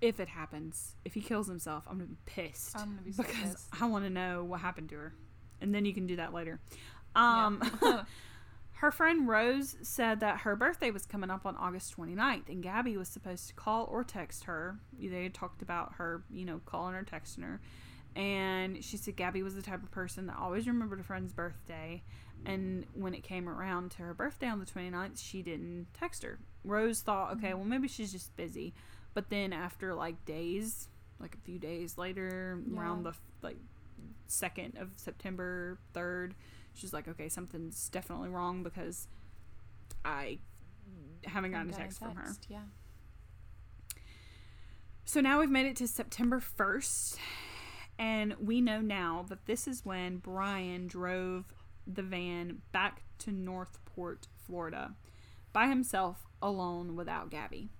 [0.01, 3.23] if it happens, if he kills himself, I'm gonna be pissed I'm gonna be so
[3.23, 3.69] because pissed.
[3.83, 5.15] I want to know what happened to her,
[5.61, 6.59] and then you can do that later.
[7.15, 8.03] Um, Yeah.
[8.81, 12.97] her friend Rose said that her birthday was coming up on August 29th, and Gabby
[12.97, 14.79] was supposed to call or text her.
[14.99, 17.61] They had talked about her, you know, calling or texting her.
[18.17, 22.03] And she said Gabby was the type of person that always remembered a friend's birthday.
[22.47, 26.39] And when it came around to her birthday on the 29th, she didn't text her.
[26.65, 28.73] Rose thought, okay, well, maybe she's just busy.
[29.13, 30.89] But then after like days,
[31.21, 33.59] like a few days later, around the like
[34.29, 36.33] 2nd of September, 3rd,
[36.75, 39.09] she's like, okay, something's definitely wrong because
[40.05, 40.39] I
[41.25, 42.33] haven't gotten a text from her.
[42.49, 42.61] Yeah.
[45.05, 47.17] So now we've made it to September 1st,
[47.99, 51.53] and we know now that this is when Brian drove
[51.87, 54.93] the van back to North Port, Florida,
[55.53, 57.71] by himself, alone, without Gabby.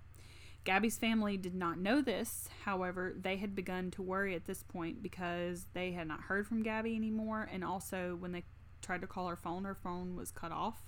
[0.63, 5.01] Gabby's family did not know this, however, they had begun to worry at this point
[5.01, 8.43] because they had not heard from Gabby anymore, and also when they
[8.81, 10.81] tried to call her phone, her phone was cut off.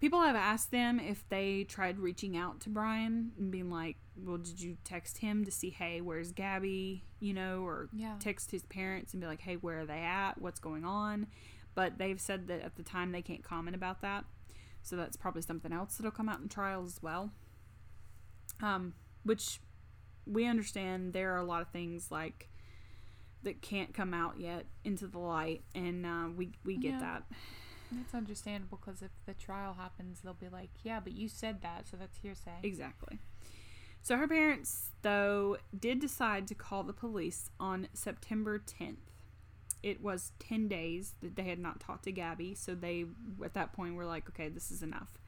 [0.00, 4.36] People have asked them if they tried reaching out to Brian and being like, well,
[4.38, 7.04] did you text him to see, hey, where's Gabby?
[7.20, 8.16] You know, or Yeah.
[8.18, 10.40] text his parents and be like, hey, where are they at?
[10.42, 11.28] What's going on?
[11.76, 14.24] But they've said that at the time they can't comment about that.
[14.82, 17.30] So that's probably something else that'll come out in trial as well.
[18.60, 18.94] Um,
[19.24, 19.60] which
[20.26, 22.48] we understand there are a lot of things like
[23.42, 27.00] that can't come out yet into the light, and uh, we we get Yeah.
[27.00, 27.22] that.
[27.90, 31.86] That's understandable because if the trial happens, they'll be like, "Yeah, but you said that,
[31.88, 33.18] so that's hearsay." Exactly.
[34.00, 38.96] So her parents, though, did decide to call the police on September 10th.
[39.82, 43.04] It was 10 days that they had not talked to Gabby, so they,
[43.44, 45.18] at that point, were like, okay, this is enough.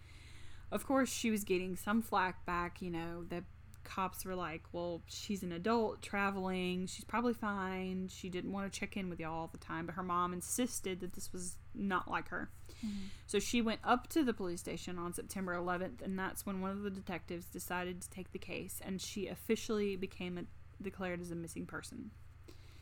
[0.72, 3.44] Of course, she was getting some flack back, you know, the
[3.84, 8.08] cops were like, well, she's an adult traveling, she's probably fine.
[8.08, 11.00] She didn't want to check in with y'all all the time, but her mom insisted
[11.00, 12.50] that this was not like her.
[12.84, 13.06] Mm-hmm.
[13.26, 16.70] So she went up to the police station on September 11th, and that's when one
[16.70, 20.44] of the detectives decided to take the case, and she officially became a,
[20.82, 22.10] declared as a missing person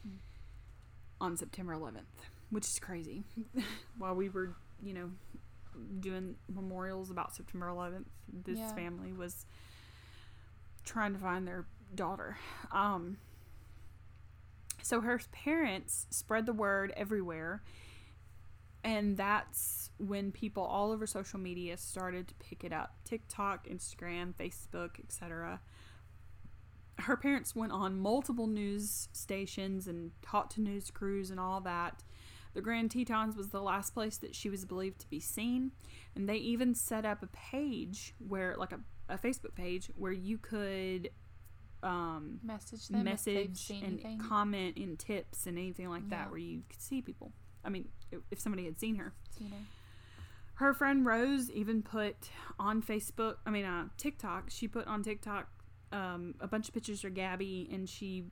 [0.07, 0.17] Mm.
[1.21, 2.07] on September 11th,
[2.51, 3.23] which is crazy.
[3.99, 5.11] While we were, you know,
[6.01, 8.75] doing memorials about September 11th, this Yeah.
[8.75, 9.47] family was
[10.85, 12.39] trying to find their daughter.
[12.71, 13.19] Um,
[14.83, 17.63] so her parents spread the word everywhere,
[18.83, 24.35] and that's when people all over social media started to pick it up TikTok, Instagram,
[24.35, 25.61] Facebook, etc.
[26.99, 32.03] Her parents went on multiple news stations and talked to news crews and all that.
[32.55, 35.73] The Grand Tetons was the last place that she was believed to be seen,
[36.15, 38.81] and they even set up a page where, like a,
[39.13, 41.11] a Facebook page, where you could
[41.83, 44.19] um, Message them if message seen and anything.
[44.21, 46.31] comment and tips and anything like that Yeah.
[46.31, 47.33] where you could see people.
[47.65, 49.13] I mean, if, if somebody had seen her.
[49.41, 49.57] you know.
[50.55, 55.49] Her friend Rose even put on Facebook, I mean, uh, TikTok, she put on TikTok
[55.91, 58.25] um, a bunch of pictures of Gabby and she,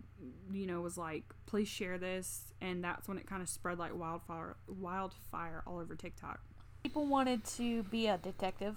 [0.53, 2.53] you know, was like, please share this.
[2.61, 6.41] And that's when it kind of spread like wildfire, wildfire all over TikTok.
[6.85, 8.77] People wanted to be a detective.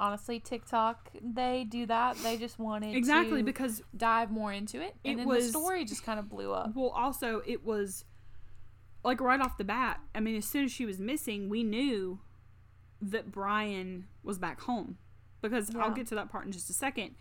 [0.00, 2.16] Honestly, TikTok, they do that.
[2.22, 5.58] They just wanted Exactly, to because, Dive more into it, and it then was- the
[5.58, 6.74] story just kind of blew up.
[6.74, 8.06] well, also, it was
[9.04, 10.00] like right off the bat.
[10.14, 12.20] I mean, as soon as she was missing, we knew
[13.02, 14.96] that Brian was back home
[15.42, 17.14] because I'll get to that part in just a second.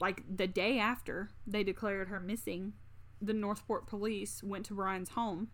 [0.00, 2.74] Like the day after they declared her missing,
[3.20, 5.48] the North Port police went to Brian's home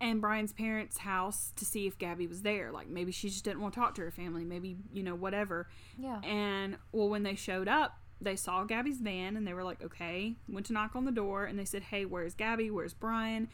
[0.00, 2.72] and Brian's parents' house to see if Gabby was there.
[2.72, 5.68] Like maybe she just didn't want to talk to her family, maybe, you know, whatever.
[5.98, 6.20] Yeah.
[6.22, 10.36] And well, when they showed up, they saw Gabby's van and they were like, okay.
[10.48, 12.70] Went to knock on the door and they said, hey, where's Gabby?
[12.70, 13.48] Where's Brian?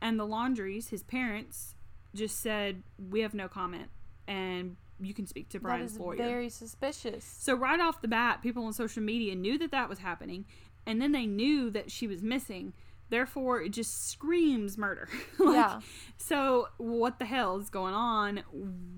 [0.00, 1.74] And the Laundries, his parents,
[2.14, 3.88] just said, we have no comment
[4.26, 6.16] and you can speak to Brian's is lawyer.
[6.16, 7.24] very suspicious.
[7.24, 10.44] So right off the bat, people on social media knew that that was happening,
[10.86, 12.72] and then they knew that she was missing.
[13.12, 15.06] Therefore, it just screams murder.
[15.38, 15.80] Like, yeah.
[16.16, 18.42] So what the hell is going on?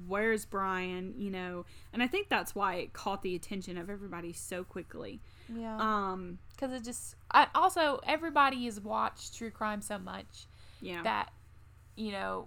[0.06, 1.14] Where's Brian?
[1.18, 5.20] You know, and I think that's why it caught the attention of everybody so quickly.
[5.52, 5.76] Yeah.
[5.78, 10.46] Um, Because it just, I, also, everybody has watched true crime so much
[10.80, 11.32] yeah, that,
[11.96, 12.46] you know,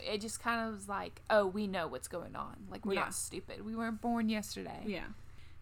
[0.00, 2.54] it just kind of was like, oh, we know what's going on.
[2.70, 3.00] Like, we're Yeah.
[3.00, 3.64] not stupid.
[3.66, 4.82] We weren't born yesterday.
[4.86, 5.06] yeah.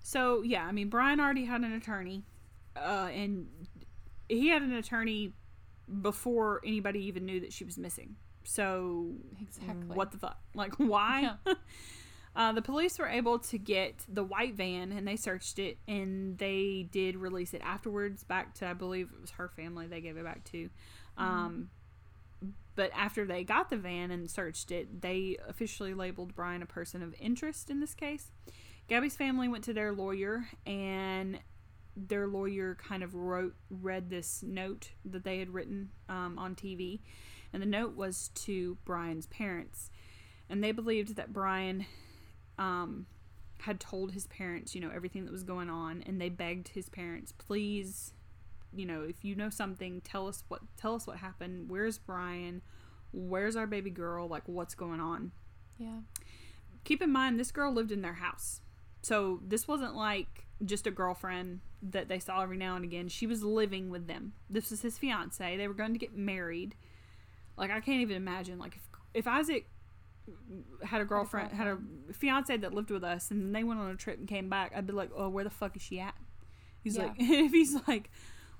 [0.02, 2.22] So yeah, I mean, Brian already had an attorney,
[2.76, 3.48] uh, and
[4.28, 5.32] he had an attorney
[6.02, 8.16] before anybody even knew that she was missing.
[8.44, 9.94] So Exactly.
[9.94, 10.38] What the fuck?
[10.54, 11.32] Like, why?
[12.36, 16.38] uh, the police were able to get the white van and they searched it and
[16.38, 20.16] they did release it afterwards back to, I believe it was her family they gave
[20.16, 20.68] it back to.
[21.16, 21.70] Um,
[22.74, 27.02] but after they got the van and searched it, they officially labeled Brian a person
[27.02, 28.30] of interest in this case.
[28.88, 31.40] Gabby's family went to their lawyer and
[31.96, 37.00] their lawyer kind of wrote read this note that they had written um, on TV,
[37.52, 39.90] and the note was to Brian's parents,
[40.48, 41.87] and they believed that Brian
[42.59, 43.06] um,
[43.61, 46.88] had told his parents, you know, everything that was going on, and they begged his
[46.88, 48.12] parents, please,
[48.74, 51.70] you know, if you know something, tell us what tell us what happened.
[51.70, 52.62] Where's Brian?
[53.12, 54.28] Where's our baby girl?
[54.28, 55.32] Like, what's going on?
[55.78, 56.00] Yeah.
[56.85, 58.62] keep in mind this girl lived in their house
[59.02, 63.09] so this wasn't like just a girlfriend that they saw every now and again.
[63.09, 64.33] She was living with them.
[64.49, 65.57] This was his fiance.
[65.57, 66.75] They were going to get married.
[67.59, 68.83] Like i can't even imagine like if,
[69.14, 69.66] if isaac
[70.85, 71.79] had a girlfriend had a
[72.12, 74.87] fiance that lived with us and they went on a trip and came back i'd
[74.87, 76.14] be like oh where the fuck is she at?
[76.83, 77.05] He's Yeah.
[77.05, 78.11] like if he's like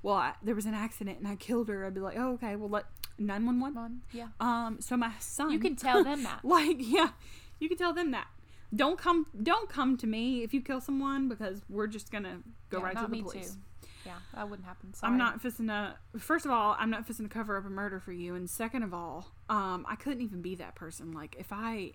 [0.03, 1.85] well I, there was an accident and i killed her.
[1.85, 2.57] I'd be like oh okay.
[2.57, 2.87] Well let
[3.19, 4.01] 911 Come on.
[4.13, 4.29] Yeah.
[4.41, 6.41] um so my son You can tell them that.
[6.45, 7.11] like yeah
[7.59, 8.29] you can tell them that
[8.75, 12.79] don't come don't come to me if you kill someone because we're just gonna go
[12.79, 13.89] Yeah, right to the me police too.
[14.05, 14.95] Yeah, that wouldn't happen.
[14.95, 15.13] Sorry.
[15.13, 17.99] i'm not fixing to first of all i'm not fixing to cover up a murder
[18.01, 21.53] for you and second of all um i couldn't even be that person like if
[21.53, 21.93] i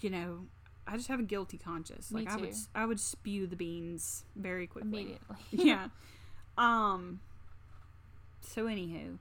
[0.00, 0.46] you know
[0.86, 4.24] i just have a guilty conscience Me like i would i would spew the beans
[4.36, 5.36] very quickly immediately.
[5.50, 5.88] yeah.
[6.58, 7.20] Um.
[8.40, 9.18] So anywho,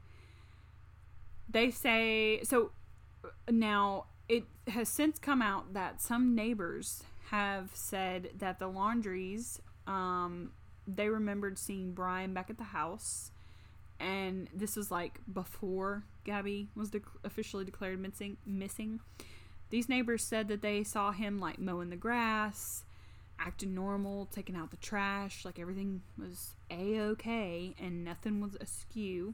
[1.50, 2.72] they say so.
[3.50, 10.54] Now it has since come out that some neighbors have said that the laundries, um,
[10.88, 13.32] they remembered seeing Brian back at the house,
[14.00, 18.38] and this was like before Gabby was dec officially declared missing.
[18.46, 19.02] Missing.
[19.70, 22.86] These neighbors said that they saw him like mowing the grass,
[23.38, 29.34] acting normal, taking out the trash, like everything was a okay, and nothing was askew.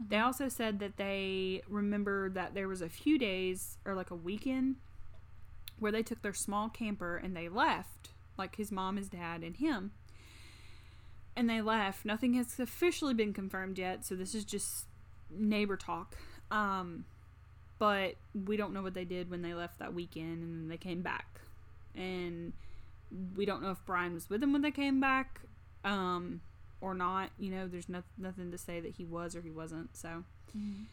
[0.00, 4.16] They also said that they remember that there was a few days or like a
[4.16, 4.76] weekend
[5.78, 9.56] where they took their small camper and they left, like his mom, his dad, and
[9.56, 9.92] him.
[11.34, 12.04] And they left.
[12.04, 14.86] Nothing has officially been confirmed yet, so this is just
[15.30, 16.16] neighbor talk.
[16.50, 17.04] Um,
[17.78, 20.76] but we don't know what they did when they left that weekend and then they
[20.76, 21.40] came back.
[21.94, 22.52] And
[23.36, 25.40] we don't know if Brian was with them when they came back.
[25.84, 26.40] Um,
[26.80, 27.30] or not.
[27.38, 29.96] You know, there's no, nothing to say that he was or he wasn't.
[29.96, 30.24] So.
[30.56, 30.84] Mm-hmm.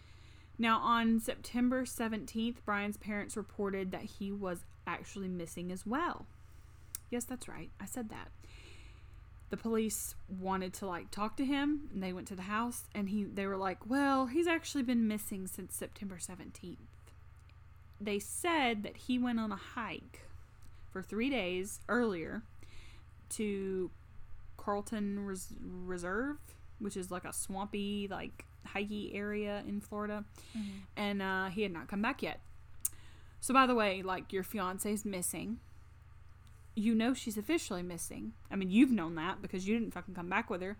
[0.58, 6.28] Now, on September 17th, Brian's parents reported that he was actually missing as well.
[7.10, 7.70] Yes, that's right.
[7.80, 8.30] I said that.
[9.50, 13.10] The police wanted to like talk to him and they went to the house and
[13.10, 16.78] he they were like, "Well, he's actually been missing since September 17th."
[18.02, 20.22] They said that he went on a hike
[20.92, 22.42] for 3 days earlier
[23.32, 23.92] to
[24.66, 26.38] Carlton Res- Reserve,
[26.80, 30.26] which is like a swampy, like hikey area in Florida,
[30.98, 32.40] and uh, he had not come back yet.
[33.42, 35.60] So, by the way, like your fiance's missing.
[36.76, 38.34] You know she's officially missing.
[38.52, 40.78] I mean, you've known that because you didn't fucking come back with her,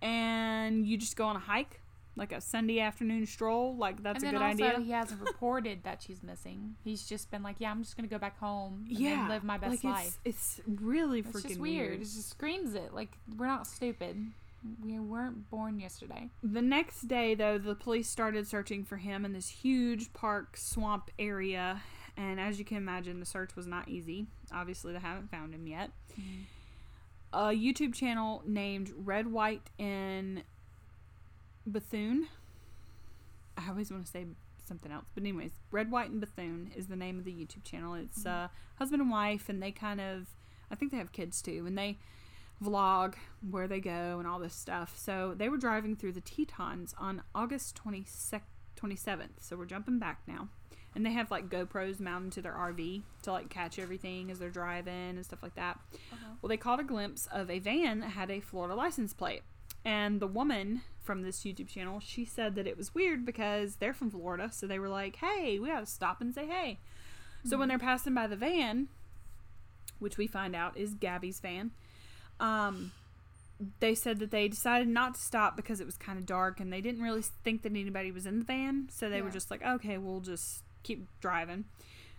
[0.00, 1.80] and you just go on a hike,
[2.16, 3.76] like a Sunday afternoon stroll.
[3.76, 4.80] Like that's and a good also, idea.
[4.80, 6.76] he hasn't reported that she's missing.
[6.84, 9.58] He's just been like, "Yeah, I'm just gonna go back home and yeah, live my
[9.58, 11.88] best like life." It's, it's really It's freaking just weird.
[11.88, 12.00] weird.
[12.00, 12.94] It just screams it.
[12.94, 14.16] Like we're not stupid.
[14.82, 16.30] We weren't born yesterday.
[16.42, 21.10] The next day, though, the police started searching for him in this huge park swamp
[21.18, 21.82] area.
[22.16, 24.26] And as you can imagine, the search was not easy.
[24.52, 25.90] Obviously, they haven't found him yet.
[26.18, 26.42] Mm-hmm.
[27.34, 30.44] A YouTube channel named Red, White, and
[31.66, 32.28] Bethune.
[33.56, 34.26] I always want to say
[34.66, 35.06] something else.
[35.14, 37.94] But, anyways, Red, White, and Bethune is the name of the YouTube channel.
[37.94, 40.26] It's uh, husband and wife, and they kind of,
[40.70, 41.64] I think they have kids too.
[41.66, 41.98] And they
[42.62, 43.14] vlog
[43.48, 44.94] where they go and all this stuff.
[44.96, 48.42] So they were driving through the Tetons on August 22nd,
[48.80, 49.28] 27th.
[49.40, 50.48] So we're jumping back now.
[50.94, 54.48] And they have like GoPros mounted to their RV to like catch everything as they're
[54.50, 55.80] driving and stuff like that.
[56.40, 59.42] Well, they caught a glimpse of a van that had a Florida license plate.
[59.84, 63.92] And the woman from this YouTube channel, she said that it was weird because they're
[63.92, 64.50] from Florida.
[64.52, 66.78] So they were like, hey, we gotta stop and say hey.
[67.46, 68.88] So when they're passing by the van,
[69.98, 71.72] which we find out is Gabby's van,
[72.40, 72.92] um,
[73.80, 76.72] they said that they decided not to stop because it was kind of dark and
[76.72, 78.88] they didn't really think that anybody was in the van.
[78.90, 81.66] So they were just like, okay, we'll just keep driving.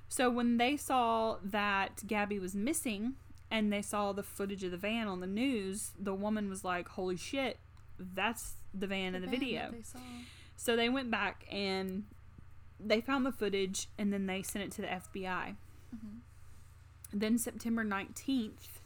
[0.07, 3.15] So when they saw that Gabby was missing
[3.55, 6.89] and they saw the footage of the van on the news, the woman was like,
[6.89, 7.57] holy shit,
[7.97, 9.71] that's the van in the van video.
[9.71, 9.99] they.
[10.57, 12.03] So they went back and
[12.79, 15.55] they found the footage and then they sent it to the FBI.
[15.95, 16.19] Mhm.
[17.13, 18.81] Then September 19th,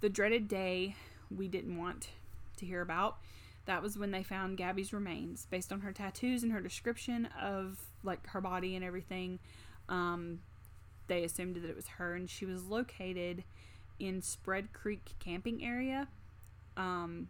[0.00, 0.94] the dreaded day
[1.28, 2.10] we didn't want
[2.58, 3.18] to hear about,
[3.66, 7.80] that was when they found Gabby's remains based on her tattoos and her description of
[8.04, 9.40] like her body and everything.
[9.88, 10.42] Um,
[11.08, 13.42] they assumed that it was her and she was located
[14.00, 16.08] in Spread Creek camping area.
[16.76, 17.28] Um,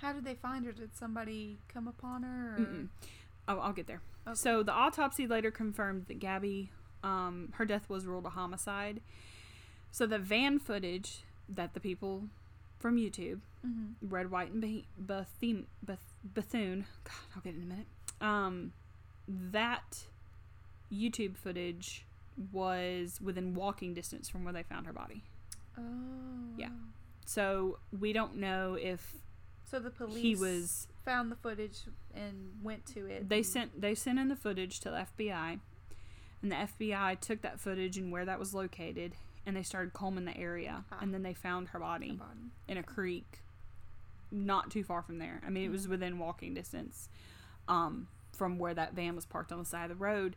[0.00, 0.72] How did they find her?
[0.72, 2.56] Did somebody come upon her?
[2.58, 2.88] Or?
[3.48, 4.00] Oh, I'll get there.
[4.26, 4.34] Okay.
[4.36, 6.70] So the autopsy later confirmed that Gabby,
[7.02, 9.00] um, her death was ruled a homicide.
[9.90, 12.24] So the van footage that the people
[12.78, 14.08] from YouTube, Mm-hmm.
[14.14, 17.86] Red, White, and Be- Bethune, Beth- Bethune, God, I'll get it in a minute.
[18.20, 18.72] Um,
[19.26, 20.04] that
[20.92, 22.04] YouTube footage
[22.52, 25.22] was within walking distance from where they found her body.
[25.78, 25.82] Oh.
[26.56, 26.68] Yeah.
[27.26, 29.14] So we don't know if
[29.64, 31.78] So the police he was found the footage
[32.14, 33.28] and went to it.
[33.28, 35.58] they sent they sent in the footage to the FBI,
[36.42, 39.14] and the FBI took that footage and where that was located,
[39.46, 40.98] and they started combing the area, Ah.
[41.00, 42.50] and then they found her her body body.
[42.68, 43.40] in a creek,
[44.30, 45.42] not too far from there.
[45.46, 47.08] I mean, it was within walking distance,
[47.68, 50.36] um, from where that van was parked on the side of the road.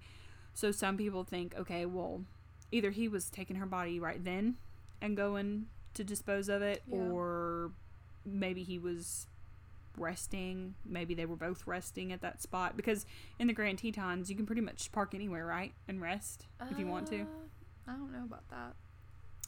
[0.53, 2.24] So some people think, okay, well,
[2.72, 4.55] either he was taking her body right then
[5.02, 6.98] and going to dispose of it, Yeah.
[6.98, 7.72] or
[8.26, 9.28] maybe he was
[9.98, 10.76] resting.
[10.86, 13.06] Maybe they were both resting at that spot because
[13.39, 16.86] in the Grand Tetons, you can pretty much park anywhere, right, and rest if you
[16.88, 17.22] want to.
[17.22, 17.26] Uh,
[17.88, 18.76] I don't know about that.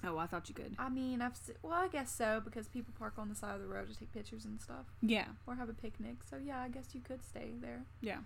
[0.03, 0.75] Oh, I thought you could.
[0.79, 3.61] I mean, I've se- well, I guess so because people park on the side of
[3.61, 6.17] the road to take pictures and stuff Yeah, or have a picnic.
[6.29, 7.83] So yeah, I guess you could stay there.
[8.01, 8.19] yeah.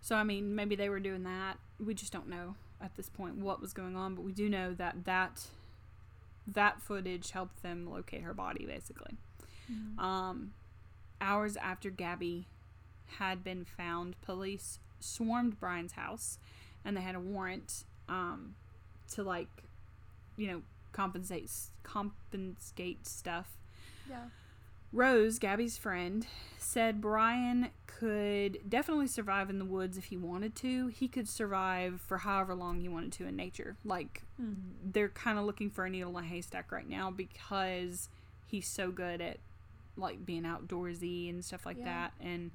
[0.00, 1.58] So I mean, maybe they were doing that.
[1.84, 2.54] We just don't know.
[2.80, 5.46] at this point what was going on, but we do know that that
[6.46, 9.16] that footage helped them locate her body basically.
[9.70, 9.98] Mhm.
[9.98, 10.52] Um,
[11.20, 12.46] hours after Gabby
[13.18, 16.38] had been found, police swarmed Brian's house
[16.84, 18.54] and they had a warrant um,
[19.12, 19.48] to, like,
[20.36, 21.50] you know, compensate,
[21.82, 23.56] compensate stuff.
[24.08, 24.24] yeah.
[24.94, 26.26] Rose, Gabby's friend,
[26.58, 30.86] said Brian could definitely survive in the woods if he wanted to.
[30.88, 33.76] He could survive for however long he wanted to in nature.
[33.84, 34.54] Like, mm-hmm.
[34.92, 38.08] they're kind of looking for a needle in a haystack right now because
[38.46, 39.38] he's so good at
[39.96, 41.84] like being outdoorsy and stuff like Yeah.
[41.84, 42.50] that and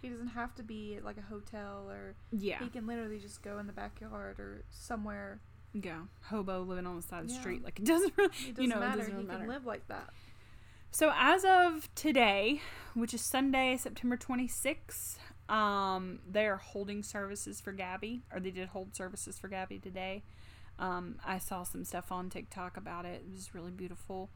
[0.00, 3.42] He doesn't have to be at like a hotel or yeah he can literally just
[3.42, 5.40] go in the backyard or somewhere.
[5.72, 7.40] yeah hobo living on the side of the Yeah.
[7.40, 8.98] street like it doesn't really It doesn't you know it matter.
[8.98, 10.10] doesn't really he can matter live like that.
[10.94, 12.60] So as of today
[12.94, 15.16] which is sunday september 26th
[15.48, 20.22] um they are holding services for gabby or they did hold services for gabby today.
[20.78, 23.24] Um i saw some stuff on tiktok about it.
[23.26, 24.30] It was really beautiful.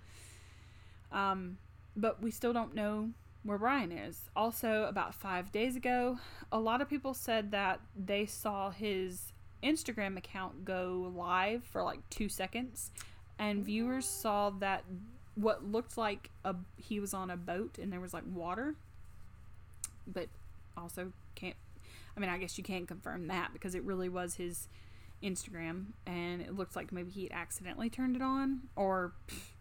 [1.12, 1.58] Um
[1.96, 3.10] but we still don't know
[3.44, 4.28] where Brian is.
[4.36, 6.18] Also, about five days ago,
[6.52, 9.32] a lot of people said that they saw his
[9.62, 12.90] Instagram account go live for like two seconds,
[13.38, 14.84] and viewers saw that
[15.40, 18.74] what looked like a he was on a boat and there was like water,
[20.06, 20.28] but
[20.76, 21.56] also can't.
[22.16, 24.68] I mean, I guess you can't confirm that because it really was his
[25.22, 29.12] Instagram, and it looked like maybe he accidentally turned it on, or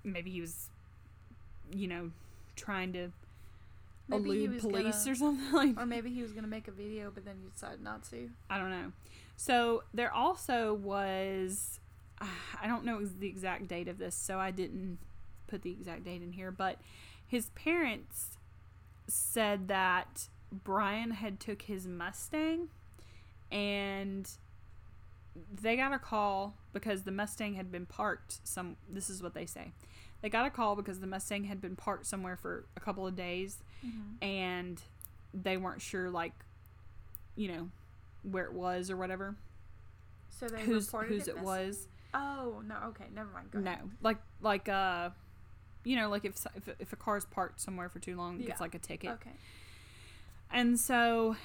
[0.03, 0.69] maybe he was,
[1.71, 2.11] you know,
[2.55, 3.11] trying to
[4.07, 6.67] Maybe he elude was police gonna- or something like Or maybe he was gonna make
[6.67, 8.29] a video, but then he decided not to.
[8.49, 8.91] I don't know.
[9.35, 11.79] So there also was,
[12.21, 14.97] I don't know the exact date of this, so I didn't
[15.47, 16.51] put the exact date in here.
[16.51, 16.79] But
[17.25, 18.37] his parents
[19.07, 22.69] said that Brian had took his Mustang,
[23.51, 24.29] and
[25.61, 28.39] they got a call because the Mustang had been parked.
[28.47, 29.71] Some this is what they say.
[30.21, 33.15] They got a call because the Mustang had been parked somewhere for a couple of
[33.15, 33.57] days,
[34.21, 34.81] and
[35.33, 36.33] they weren't sure, like,
[37.35, 37.69] you know,
[38.23, 39.35] where it was or whatever
[40.29, 41.87] So they whose reported whose it, it was.
[42.15, 42.75] Oh no.
[42.87, 43.51] Okay, never mind.
[43.51, 43.89] Go No, ahead.
[44.01, 45.09] like like uh,
[45.87, 48.59] you know, like if if if a car's parked somewhere for too long, it gets
[48.59, 49.11] like a ticket.
[49.11, 49.31] Okay.
[50.51, 51.37] And so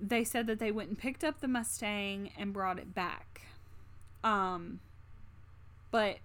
[0.00, 3.42] they said that they went and picked up the Mustang and brought it back.
[4.24, 4.80] Um,
[5.90, 6.18] but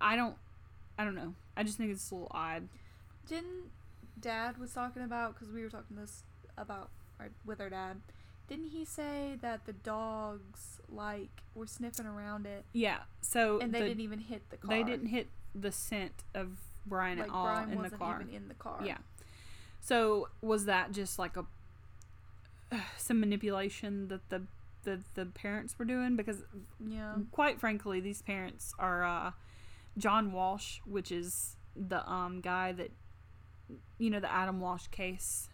[0.00, 0.36] I don't,
[0.98, 1.34] I don't know.
[1.56, 2.68] I just think it's a little odd.
[3.28, 3.70] Didn't
[4.20, 6.24] Dad was talking about because we were talking this
[6.58, 6.90] about
[7.20, 8.00] our, with our dad.
[8.48, 12.98] Didn't he say that the dogs like were sniffing around it Yeah.
[13.20, 14.70] So and they the- didn't even hit the car?
[14.70, 16.48] they didn't hit the scent of
[16.86, 18.20] Brian like at all Brian in the car.
[18.22, 18.80] even in the car.
[18.84, 18.98] Yeah.
[19.80, 21.44] So was that just like a
[22.96, 24.42] some manipulation that the
[24.84, 26.42] the the parents were doing because
[26.78, 27.14] Yeah.
[27.32, 29.32] quite frankly these parents are uh
[29.98, 32.90] John Walsh which is the um guy that
[33.98, 35.48] you know the Adam Walsh case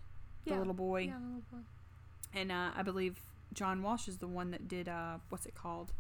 [0.47, 1.59] the little boy Yeah, the little boy.
[2.35, 3.19] and uh I believe
[3.53, 5.93] John Walsh is the one that did uh what's it called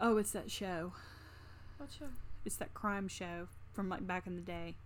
[0.00, 0.92] Oh it's that show
[1.78, 2.06] What show?
[2.46, 4.76] It's that crime show from like back in the day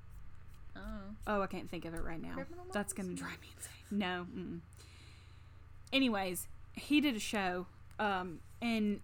[0.77, 0.81] Oh.
[1.27, 2.35] Oh, I can't think of it right now.
[2.35, 3.99] Criminal That's gonna drive me insane.
[3.99, 4.27] No.
[4.35, 4.61] Mm-mm.
[5.93, 7.67] Anyways, he did a show,
[7.99, 9.01] um, and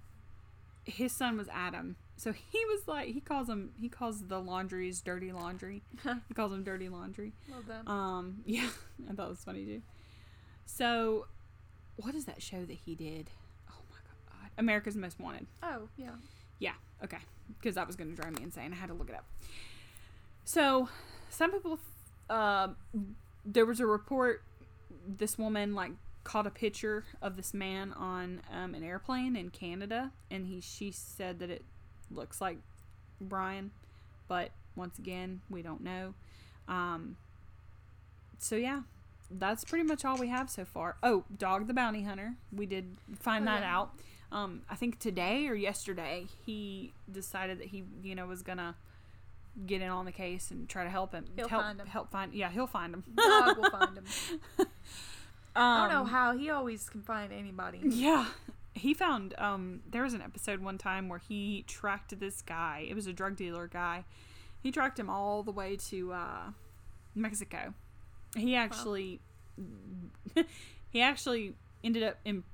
[0.84, 1.96] his son was Adam.
[2.16, 5.82] So he was like, he calls him, he calls the Laundries dirty laundry.
[6.28, 7.32] he calls them dirty laundry.
[7.50, 7.86] Well done.
[7.86, 8.68] Um, yeah,
[9.10, 9.82] I thought it was funny too.
[10.64, 11.26] So,
[11.96, 13.30] what is that show that he did?
[13.68, 13.98] Oh my
[14.28, 15.46] god, America's Most Wanted.
[15.62, 16.10] oh yeah.
[16.58, 16.72] Yeah,
[17.04, 17.18] okay.
[17.58, 18.72] Because that was going to drive me insane.
[18.72, 19.24] I had to look it up.
[20.44, 20.88] So,
[21.30, 21.78] some people,
[22.30, 22.68] uh,
[23.44, 24.42] there was a report.
[25.06, 25.92] This woman like
[26.24, 30.90] caught a picture of this man on um, an airplane in Canada, and he she
[30.90, 31.64] said that it
[32.10, 32.58] looks like
[33.20, 33.70] Brian,
[34.28, 36.14] but once again, we don't know.
[36.68, 37.16] Um,
[38.38, 38.82] so yeah,
[39.30, 40.96] that's pretty much all we have so far.
[41.02, 42.34] Oh, Dog the Bounty Hunter.
[42.52, 43.76] We did find Oh, that yeah.
[43.76, 43.94] out.
[44.32, 48.74] Um, I think today or yesterday he decided that he, you know, was gonna
[49.66, 51.24] get in on the case and try to help him.
[51.36, 51.86] He'll help, find him.
[51.86, 52.34] Help find.
[52.34, 53.04] Yeah, he'll find him.
[53.16, 54.04] Dog will find him.
[55.56, 57.80] I don't know Um, how he always can find anybody.
[57.82, 58.26] Yeah.
[58.74, 62.84] He found um there was an episode one time where he tracked this guy.
[62.88, 64.04] It was a drug dealer guy.
[64.62, 66.50] He tracked him all the way to uh
[67.14, 67.72] Mexico.
[68.36, 69.20] He actually
[70.90, 72.44] he actually ended up in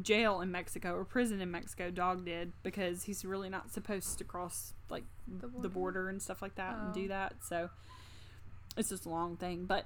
[0.00, 4.24] jail in Mexico or prison in Mexico dog did because he's really not supposed to
[4.24, 5.68] cross like The the border?
[5.68, 6.94] border and stuff like that and Oh.
[6.94, 7.34] do that.
[7.44, 7.68] So
[8.76, 9.84] it's just a long thing, but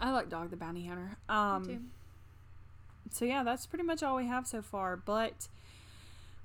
[0.00, 1.16] I like Dog the Bounty Hunter.
[1.28, 1.90] Um
[3.10, 4.96] so yeah, that's pretty much all we have so far.
[4.96, 5.46] But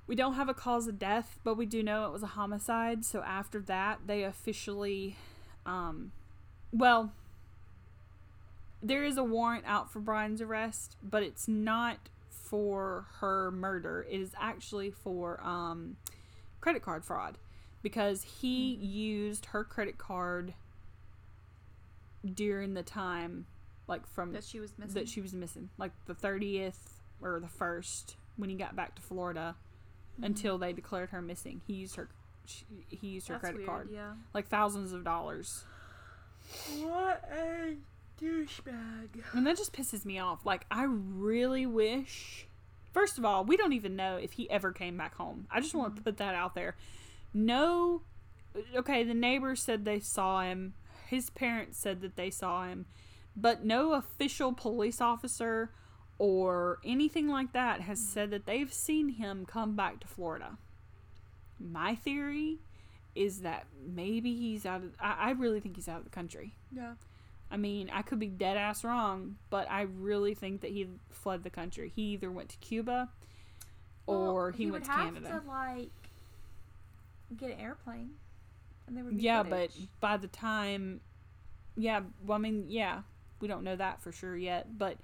[0.06, 3.04] we don't have a cause of death, but we do know it was a homicide.
[3.04, 5.16] So after that, they officially,
[5.66, 6.12] um,
[6.72, 7.12] well,
[8.82, 11.98] there is a warrant out for Brian's arrest, but it's not
[12.52, 14.04] for her murder.
[14.10, 15.96] It is actually for um,
[16.60, 17.38] credit card fraud
[17.82, 20.52] because he used her credit card
[22.34, 23.46] during the time,
[23.88, 24.94] like from That she was missing.
[24.94, 29.02] that she was missing, like the thirtieth or the first when he got back to
[29.02, 29.56] Florida,
[30.20, 30.26] Mhm.
[30.26, 31.62] until they declared her missing.
[31.66, 32.10] He used her.
[32.44, 34.12] She, he used her That's credit weird, card, Yeah.
[34.34, 35.64] like thousands of dollars,
[36.80, 37.76] What a
[38.22, 39.22] douchebag.
[39.32, 40.44] and that just pisses me off.
[40.44, 42.46] Like I really wish.
[42.92, 45.46] First of all, we don't even know if he ever came back home.
[45.50, 46.04] I just want to mm-hmm.
[46.04, 46.76] put that out there.
[47.32, 48.02] No,
[48.74, 49.02] okay.
[49.04, 50.74] The neighbors said they saw him.
[51.08, 52.86] His parents said that they saw him,
[53.36, 55.70] but no official police officer
[56.18, 58.04] or anything like that has mm.
[58.04, 60.56] said that they've seen him come back to Florida.
[61.58, 62.60] My theory
[63.14, 64.94] is that maybe he's out of.
[65.00, 66.54] I, I really think he's out of the country.
[66.74, 66.94] Yeah.
[67.52, 71.44] I mean, I could be dead ass wrong, but I really think that he fled
[71.44, 71.92] the country.
[71.94, 73.10] He either went to Cuba
[74.06, 75.42] or Well, he, went would to Canada.
[75.44, 75.90] To, like
[77.36, 78.12] get an airplane,
[78.86, 79.72] and there would be Yeah, footage.
[80.00, 81.00] but by the time,
[81.76, 83.02] yeah, well, I mean, yeah,
[83.40, 84.96] we don't know that for sure yet, but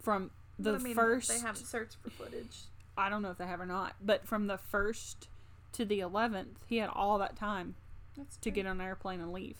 [0.00, 2.56] from the But, I mean, first, they haven't searched for footage.
[2.96, 5.28] I don't know if they have or not, but from the first
[5.72, 7.74] to the eleventh, he had all that time
[8.16, 8.52] That's to true.
[8.52, 9.56] get on an airplane and leave,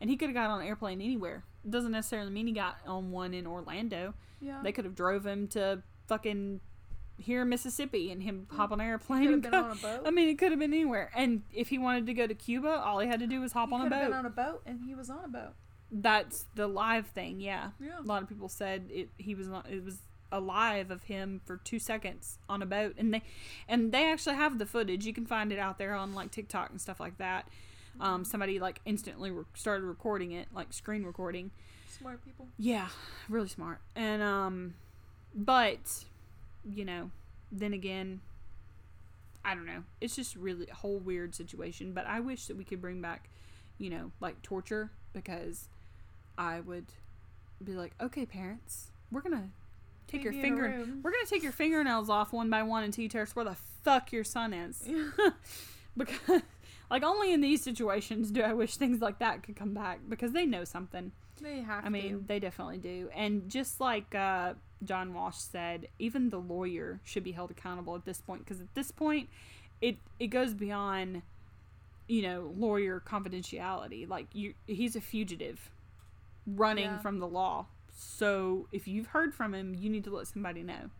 [0.00, 1.44] and he could have got on an airplane anywhere.
[1.68, 4.14] Doesn't necessarily mean he got on one in Orlando.
[4.40, 4.60] Yeah.
[4.62, 6.60] They could have drove him to fucking
[7.18, 8.56] here in Mississippi and him mm.
[8.56, 9.66] hop on an airplane could and have been go.
[9.66, 10.06] on a boat.
[10.06, 11.10] I mean, it could have been anywhere.
[11.14, 13.68] And if he wanted to go to Cuba, all he had to do was hop
[13.68, 14.04] he on a boat.
[14.04, 15.52] been on a boat, and he was on a boat.
[15.90, 17.70] That's the live thing, yeah.
[17.80, 18.00] Yeah.
[18.00, 19.10] A lot of people said it.
[19.16, 19.64] He was on.
[19.68, 19.98] It was
[20.30, 23.22] a live of him for two seconds on a boat, and they,
[23.66, 25.06] and they actually have the footage.
[25.06, 27.48] You can find it out there on like TikTok and stuff like that.
[28.00, 31.50] Um, somebody like instantly re- started recording it, like screen recording.
[31.98, 32.46] Smart people.
[32.58, 32.88] Yeah,
[33.28, 33.80] really smart.
[33.96, 34.74] And um
[35.34, 36.04] but
[36.64, 37.10] you know,
[37.50, 38.20] then again
[39.44, 39.84] I don't know.
[40.00, 43.30] It's just really a whole weird situation, but I wish that we could bring back,
[43.78, 45.68] you know, like torture because
[46.36, 46.86] I would
[47.64, 49.48] be like, "Okay, parents, we're going to
[50.06, 52.62] take Leave your you in a finger we're to take your fingernails off one by
[52.62, 54.86] one until you tell us where the fuck your son is."
[55.96, 56.42] because
[56.90, 60.32] like only in these situations do I wish things like that could come back because
[60.32, 61.12] they know something.
[61.40, 62.24] They have to I mean, to.
[62.26, 63.08] they definitely do.
[63.14, 68.04] And just like uh, John Walsh said, even the lawyer should be held accountable at
[68.04, 69.28] this point because at this point,
[69.80, 71.22] it it goes beyond,
[72.08, 74.08] you know, lawyer confidentiality.
[74.08, 75.70] Like you, he's a fugitive,
[76.46, 76.98] running Yeah.
[76.98, 77.66] from the law.
[77.96, 80.90] So if you've heard from him, you need to let somebody know.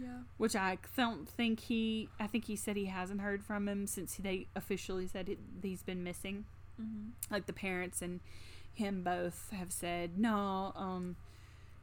[0.00, 0.08] Yeah.
[0.38, 2.08] Which I don't think he.
[2.18, 5.82] I think he said he hasn't heard from him since they officially said it, he's
[5.82, 6.44] been missing
[6.80, 7.32] Mm-hmm.
[7.32, 8.18] like the parents and
[8.72, 11.14] him both have said no um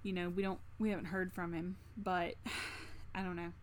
[0.04, 2.34] you know we don't we haven't heard from him but
[3.16, 3.54] i don't know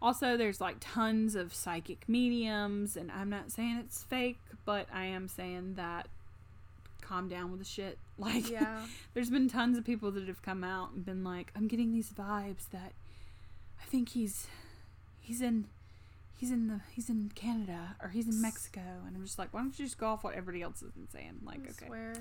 [0.00, 5.04] also there's like tons of psychic mediums and i'm not saying it's fake but i
[5.04, 6.08] am saying that
[7.02, 8.86] calm down with the shit like Yeah.
[9.12, 12.08] there's been tons of people that have come out and been like i'm getting these
[12.14, 12.92] vibes that
[13.80, 14.46] i think he's
[15.20, 15.66] he's in
[16.36, 19.60] he's in the he's in canada or he's in mexico and i'm just like why
[19.60, 22.12] don't you just go off what everybody else has been saying like I okay swear.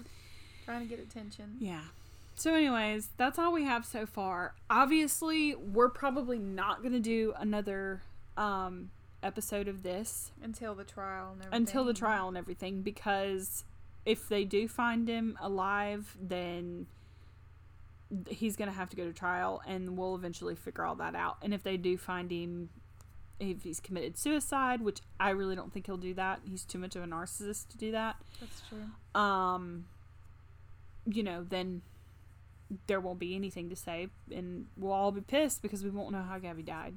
[0.66, 1.55] Trying to get attention.
[1.60, 1.82] yeah
[2.36, 8.01] so anyways that's all we have so far obviously we're probably not gonna do another
[8.38, 8.89] um
[9.24, 11.57] episode of this Until the trial and everything.
[11.57, 13.66] until the trial and everything because
[14.05, 16.86] if they do find him alive then
[18.28, 21.53] he's gonna have to go to trial and we'll eventually figure all that out and
[21.53, 22.70] if they do find him
[23.39, 26.95] if he's committed suicide which i really don't think he'll do that he's too much
[26.95, 29.20] of a narcissist to do that That's true.
[29.22, 29.86] um
[31.05, 31.82] you know then
[32.88, 36.22] there won't be anything to say and we'll all be pissed because we won't know
[36.24, 36.95] how gabby died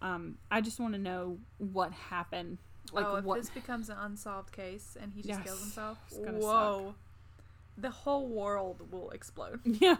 [0.00, 2.58] um i just want to know what happened
[2.92, 5.98] like oh, if what this becomes an unsolved case and he just Yes, kills himself,
[6.12, 6.94] whoa,
[7.78, 9.60] the whole world will explode.
[9.80, 9.96] Yeah.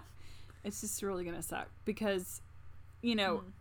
[0.64, 2.42] It's just really going to suck because,
[3.02, 3.52] you know, Mhm.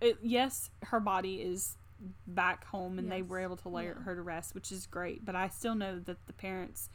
[0.00, 1.76] it, yes, her body is
[2.26, 3.94] back home and they were able to lay Yeah.
[3.94, 5.24] her to rest, which is great.
[5.24, 6.88] But I still know that the parents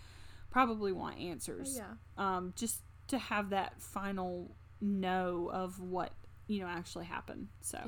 [0.49, 1.75] probably want answers.
[1.77, 6.13] yeah, Um, just to have that final know of what,
[6.47, 7.49] you know, actually happened.
[7.59, 7.81] So,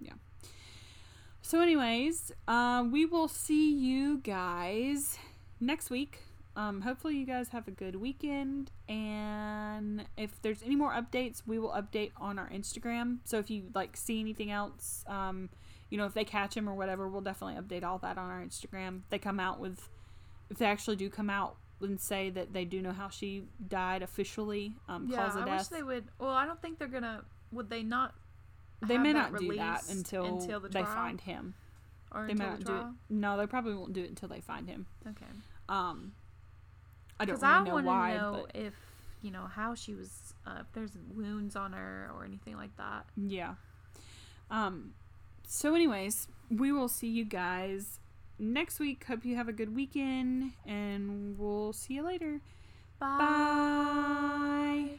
[0.00, 0.14] yeah.
[1.42, 5.18] so anyways, uh, we will see you guys
[5.60, 6.22] next week
[6.56, 8.70] um, hopefully you guys have a good weekend.
[8.88, 13.18] And if there's any more updates, we will update on our Instagram.
[13.24, 15.50] So if you like see anything else, um,
[15.90, 18.40] you know, if they catch him or whatever, we'll definitely update all that on our
[18.40, 18.98] Instagram.
[19.04, 19.88] If they come out with,
[20.50, 24.02] if they actually do come out and say that they do know how she died
[24.02, 25.58] officially, um, Yeah, cause of I death.
[25.58, 26.04] wish they would.
[26.18, 27.24] Well, I don't think they're gonna.
[27.52, 28.14] Would they not?
[28.86, 31.54] they may not do that until, until the they find him.
[32.12, 32.84] Or They until may not do it.
[33.08, 34.86] No, they probably won't do it until they find him.
[35.08, 35.26] Okay.
[35.68, 36.12] Um,
[37.20, 38.74] I don't Because really I know why, know but if
[39.22, 43.06] you know how she was, uh, if there's wounds on her or anything like that.
[43.16, 43.54] yeah.
[44.50, 44.92] Um,
[45.46, 47.98] so anyways, we will see you guys
[48.38, 49.04] next week.
[49.04, 52.40] Hope you have a good weekend, and we'll see you later.
[52.98, 53.16] Bye.
[53.18, 54.98] Bye.